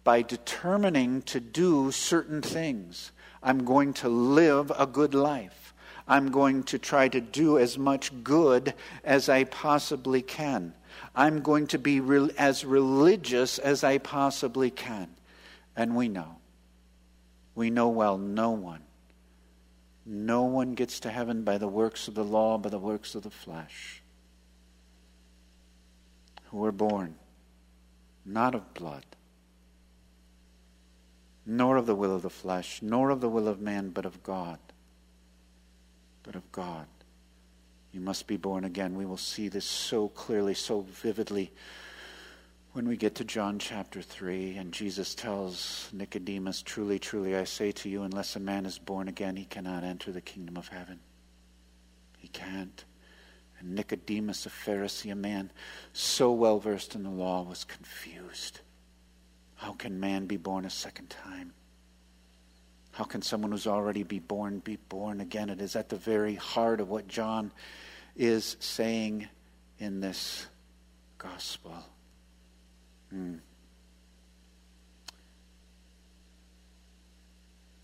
by 0.03 0.23
determining 0.23 1.23
to 1.23 1.39
do 1.39 1.93
certain 1.93 2.43
things. 2.43 3.13
I'm 3.45 3.65
going 3.65 3.93
to 3.95 4.09
live 4.09 4.73
a 4.77 4.87
good 4.87 5.15
life. 5.15 5.75
I'm 6.09 6.33
going 6.33 6.65
to 6.65 6.79
try 6.81 7.07
to 7.07 7.21
do 7.21 7.57
as 7.57 7.79
much 7.79 8.25
good 8.25 8.75
as 9.05 9.29
I 9.29 9.45
possibly 9.45 10.23
can. 10.23 10.75
I'm 11.15 11.41
going 11.43 11.67
to 11.69 11.79
be 11.79 12.01
re- 12.01 12.31
as 12.39 12.65
religious 12.65 13.59
as 13.59 13.85
I 13.85 13.99
possibly 13.99 14.71
can. 14.71 15.09
And 15.77 15.97
we 15.97 16.09
know. 16.09 16.37
We 17.55 17.71
know 17.71 17.89
well 17.89 18.19
no 18.19 18.51
one. 18.51 18.83
No 20.07 20.45
one 20.45 20.75
gets 20.75 21.01
to 21.01 21.11
heaven 21.11 21.45
by 21.45 21.59
the 21.59 21.69
works 21.69 22.09
of 22.09 22.15
the 22.15 22.25
law, 22.25 22.59
by 22.59 22.69
the 22.69 22.79
works 22.79 23.15
of 23.15 23.23
the 23.23 23.31
flesh. 23.31 24.03
Who 26.51 26.59
were 26.59 26.73
born 26.73 27.15
not 28.25 28.55
of 28.55 28.75
blood, 28.75 29.05
nor 31.47 31.77
of 31.77 31.87
the 31.87 31.95
will 31.95 32.15
of 32.15 32.23
the 32.23 32.31
flesh, 32.31 32.81
nor 32.83 33.11
of 33.11 33.21
the 33.21 33.29
will 33.29 33.49
of 33.49 33.61
man, 33.61 33.91
but 33.91 34.05
of 34.05 34.23
God. 34.23 34.59
But 36.23 36.37
of 36.37 36.51
God. 36.53 36.87
You 37.93 38.01
must 38.01 38.27
be 38.27 38.37
born 38.37 38.65
again. 38.65 38.97
We 38.97 39.07
will 39.07 39.17
see 39.17 39.49
this 39.49 39.65
so 39.65 40.09
clearly, 40.09 40.55
so 40.55 40.83
vividly 40.83 41.53
when 42.73 42.87
we 42.87 42.97
get 42.97 43.17
to 43.17 43.25
John 43.25 43.59
chapter 43.59 44.01
3 44.01 44.57
and 44.57 44.73
Jesus 44.73 45.15
tells 45.15 45.89
Nicodemus, 45.93 46.63
Truly, 46.63 47.01
truly, 47.01 47.35
I 47.35 47.45
say 47.45 47.73
to 47.73 47.89
you, 47.89 48.03
unless 48.03 48.37
a 48.37 48.41
man 48.41 48.65
is 48.65 48.79
born 48.79 49.09
again, 49.09 49.35
he 49.35 49.45
cannot 49.45 49.83
enter 49.83 50.13
the 50.13 50.21
kingdom 50.21 50.57
of 50.57 50.69
heaven. 50.69 51.01
He 52.19 52.29
can't. 52.29 52.85
And 53.59 53.75
Nicodemus, 53.75 54.47
a 54.47 54.51
Pharisee, 54.51 55.11
a 55.11 55.17
man 55.17 55.51
so 55.93 56.31
well 56.31 56.61
versed 56.61 56.95
in 56.95 57.03
the 57.03 57.11
law, 57.11 57.43
was 57.43 57.65
confused. 57.65 58.61
How 59.57 59.73
can 59.73 59.99
man 59.99 60.27
be 60.27 60.37
born 60.37 60.65
a 60.65 60.71
second 60.71 61.11
time? 61.11 61.53
How 63.01 63.07
can 63.07 63.23
someone 63.23 63.51
who's 63.51 63.67
already 63.67 64.03
be 64.03 64.19
born 64.19 64.59
be 64.59 64.77
born 64.91 65.23
again? 65.23 65.49
It 65.49 65.63
is 65.63 65.75
at 65.75 65.89
the 65.89 65.97
very 65.97 66.35
heart 66.35 66.83
of 66.83 66.91
what 66.91 67.09
John 67.09 67.51
is 68.15 68.59
saying 68.61 69.27
in 69.79 70.01
this 70.01 70.47
gospel. 71.17 71.73
Hmm. 73.09 73.37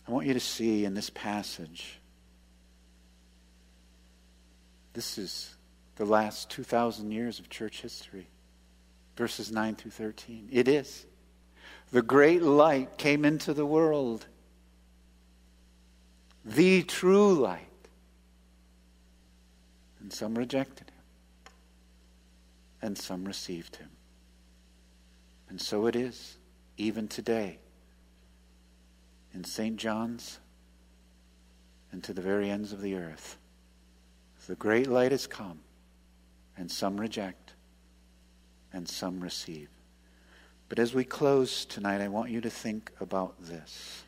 I 0.06 0.10
want 0.10 0.26
you 0.26 0.34
to 0.34 0.38
see 0.38 0.84
in 0.84 0.92
this 0.92 1.08
passage, 1.08 1.98
this 4.92 5.16
is 5.16 5.56
the 5.94 6.04
last 6.04 6.50
2,000 6.50 7.10
years 7.10 7.38
of 7.38 7.48
church 7.48 7.80
history, 7.80 8.28
verses 9.16 9.50
9 9.50 9.76
through 9.76 9.92
13. 9.92 10.50
It 10.52 10.68
is. 10.68 11.06
The 11.90 12.02
great 12.02 12.42
light 12.42 12.98
came 12.98 13.24
into 13.24 13.54
the 13.54 13.64
world 13.64 14.26
the 16.46 16.82
true 16.84 17.34
light. 17.34 17.62
And 20.00 20.12
some 20.12 20.38
rejected 20.38 20.90
him, 20.90 21.52
and 22.80 22.96
some 22.96 23.24
received 23.24 23.76
him. 23.76 23.90
And 25.48 25.60
so 25.60 25.86
it 25.86 25.96
is, 25.96 26.38
even 26.76 27.08
today, 27.08 27.58
in 29.34 29.42
St. 29.42 29.76
John's 29.76 30.38
and 31.90 32.04
to 32.04 32.12
the 32.12 32.22
very 32.22 32.50
ends 32.50 32.72
of 32.72 32.80
the 32.80 32.94
earth. 32.94 33.36
The 34.46 34.54
great 34.54 34.86
light 34.86 35.10
has 35.10 35.26
come, 35.26 35.58
and 36.56 36.70
some 36.70 37.00
reject, 37.00 37.54
and 38.72 38.88
some 38.88 39.18
receive. 39.18 39.68
But 40.68 40.78
as 40.78 40.94
we 40.94 41.02
close 41.02 41.64
tonight, 41.64 42.00
I 42.00 42.06
want 42.06 42.30
you 42.30 42.40
to 42.40 42.50
think 42.50 42.92
about 43.00 43.34
this 43.42 44.04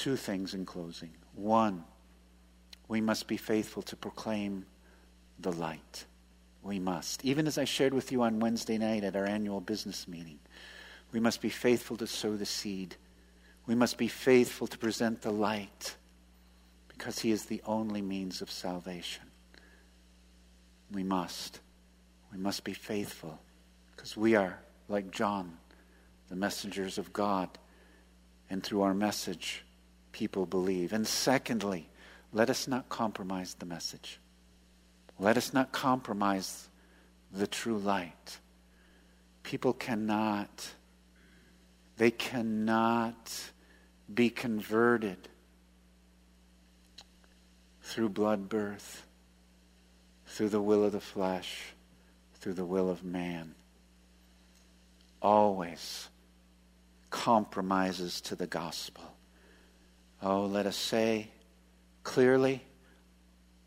two 0.00 0.16
things 0.16 0.54
in 0.54 0.64
closing. 0.64 1.10
One, 1.34 1.84
we 2.88 3.02
must 3.02 3.28
be 3.28 3.36
faithful 3.36 3.82
to 3.82 3.96
proclaim 3.96 4.64
the 5.38 5.52
light. 5.52 6.06
We 6.62 6.78
must. 6.78 7.22
Even 7.22 7.46
as 7.46 7.58
I 7.58 7.64
shared 7.64 7.92
with 7.92 8.10
you 8.10 8.22
on 8.22 8.40
Wednesday 8.40 8.78
night 8.78 9.04
at 9.04 9.14
our 9.14 9.26
annual 9.26 9.60
business 9.60 10.08
meeting, 10.08 10.38
We 11.12 11.20
must 11.20 11.40
be 11.40 11.50
faithful 11.50 11.96
to 11.96 12.06
sow 12.06 12.36
the 12.36 12.46
seed. 12.46 12.96
We 13.66 13.74
must 13.74 13.98
be 13.98 14.08
faithful 14.08 14.68
to 14.68 14.78
present 14.78 15.22
the 15.22 15.32
light 15.32 15.96
because 16.88 17.18
He 17.18 17.32
is 17.32 17.46
the 17.46 17.60
only 17.66 18.00
means 18.00 18.40
of 18.40 18.50
salvation. 18.50 19.24
We 20.92 21.02
must. 21.02 21.60
We 22.32 22.38
must 22.38 22.62
be 22.64 22.74
faithful 22.74 23.40
because 23.94 24.16
we 24.16 24.36
are, 24.36 24.60
like 24.88 25.10
John, 25.10 25.58
the 26.28 26.36
messengers 26.36 26.96
of 26.96 27.12
God. 27.12 27.48
And 28.48 28.62
through 28.62 28.82
our 28.82 28.94
message, 28.94 29.64
people 30.12 30.46
believe. 30.46 30.92
And 30.92 31.06
secondly, 31.06 31.88
let 32.32 32.50
us 32.50 32.68
not 32.68 32.88
compromise 32.88 33.54
the 33.54 33.66
message. 33.66 34.20
Let 35.18 35.36
us 35.36 35.52
not 35.52 35.72
compromise 35.72 36.68
the 37.32 37.46
true 37.46 37.78
light. 37.78 38.38
People 39.42 39.72
cannot, 39.72 40.70
they 41.96 42.10
cannot 42.10 43.50
be 44.12 44.30
converted 44.30 45.28
through 47.82 48.08
blood 48.08 48.48
birth, 48.48 49.06
through 50.26 50.48
the 50.48 50.60
will 50.60 50.84
of 50.84 50.92
the 50.92 51.00
flesh, 51.00 51.74
through 52.34 52.54
the 52.54 52.64
will 52.64 52.88
of 52.88 53.04
man. 53.04 53.54
Always 55.20 56.08
compromises 57.10 58.20
to 58.22 58.36
the 58.36 58.46
gospel. 58.46 59.16
Oh, 60.22 60.46
let 60.46 60.66
us 60.66 60.76
say 60.76 61.28
clearly 62.02 62.62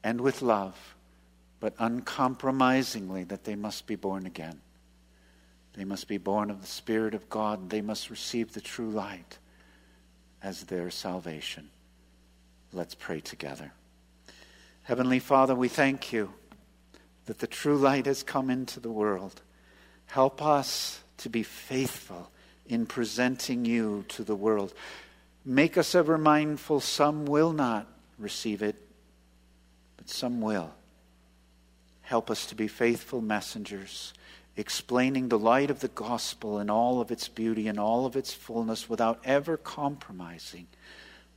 and 0.04 0.22
with 0.22 0.42
love, 0.42 0.96
but 1.60 1.74
uncompromisingly, 1.80 3.24
that 3.24 3.46
they 3.46 3.56
must 3.56 3.88
be 3.88 3.96
born 3.96 4.26
again. 4.26 4.60
They 5.74 5.86
must 5.86 6.08
be 6.08 6.18
born 6.18 6.52
of 6.52 6.62
the 6.62 6.68
Spirit 6.68 7.14
of 7.16 7.30
God. 7.30 7.70
They 7.70 7.82
must 7.82 8.10
receive 8.10 8.54
the 8.54 8.62
true 8.62 8.90
light 8.90 9.40
as 10.42 10.66
their 10.66 10.92
salvation. 10.92 11.70
Let's 12.72 12.96
pray 12.96 13.22
together. 13.22 13.72
Heavenly 14.84 15.20
Father, 15.20 15.56
we 15.56 15.70
thank 15.70 16.12
you 16.12 16.34
that 17.26 17.40
the 17.40 17.48
true 17.48 17.78
light 17.78 18.06
has 18.06 18.22
come 18.22 18.50
into 18.50 18.80
the 18.80 18.92
world. 18.92 19.42
Help 20.08 20.42
us 20.42 21.02
to 21.18 21.30
be 21.30 21.44
faithful 21.44 22.30
in 22.68 22.86
presenting 22.86 23.66
you 23.66 24.04
to 24.10 24.24
the 24.24 24.36
world. 24.36 24.74
Make 25.46 25.78
us 25.78 25.94
ever 25.94 26.18
mindful 26.18 26.80
some 26.80 27.26
will 27.26 27.52
not 27.52 27.88
receive 28.18 28.62
it, 28.62 28.76
but 29.98 30.10
some 30.10 30.42
will. 30.42 30.72
Help 32.02 32.32
us 32.32 32.46
to 32.48 32.56
be 32.56 32.68
faithful 32.68 33.22
messengers, 33.22 34.14
explaining 34.56 35.30
the 35.30 35.40
light 35.40 35.70
of 35.70 35.80
the 35.80 35.88
gospel 35.90 36.60
in 36.60 36.70
all 36.70 37.02
of 37.02 37.12
its 37.12 37.28
beauty 37.28 37.68
and 37.68 37.80
all 37.80 38.06
of 38.06 38.16
its 38.16 38.34
fullness 38.34 38.90
without 38.90 39.20
ever 39.26 39.58
compromising. 39.58 40.68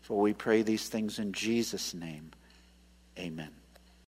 For 0.02 0.20
we 0.20 0.34
pray 0.34 0.62
these 0.62 0.88
things 0.88 1.18
in 1.18 1.32
Jesus' 1.32 1.94
name. 1.94 2.30
Amen. 3.18 3.50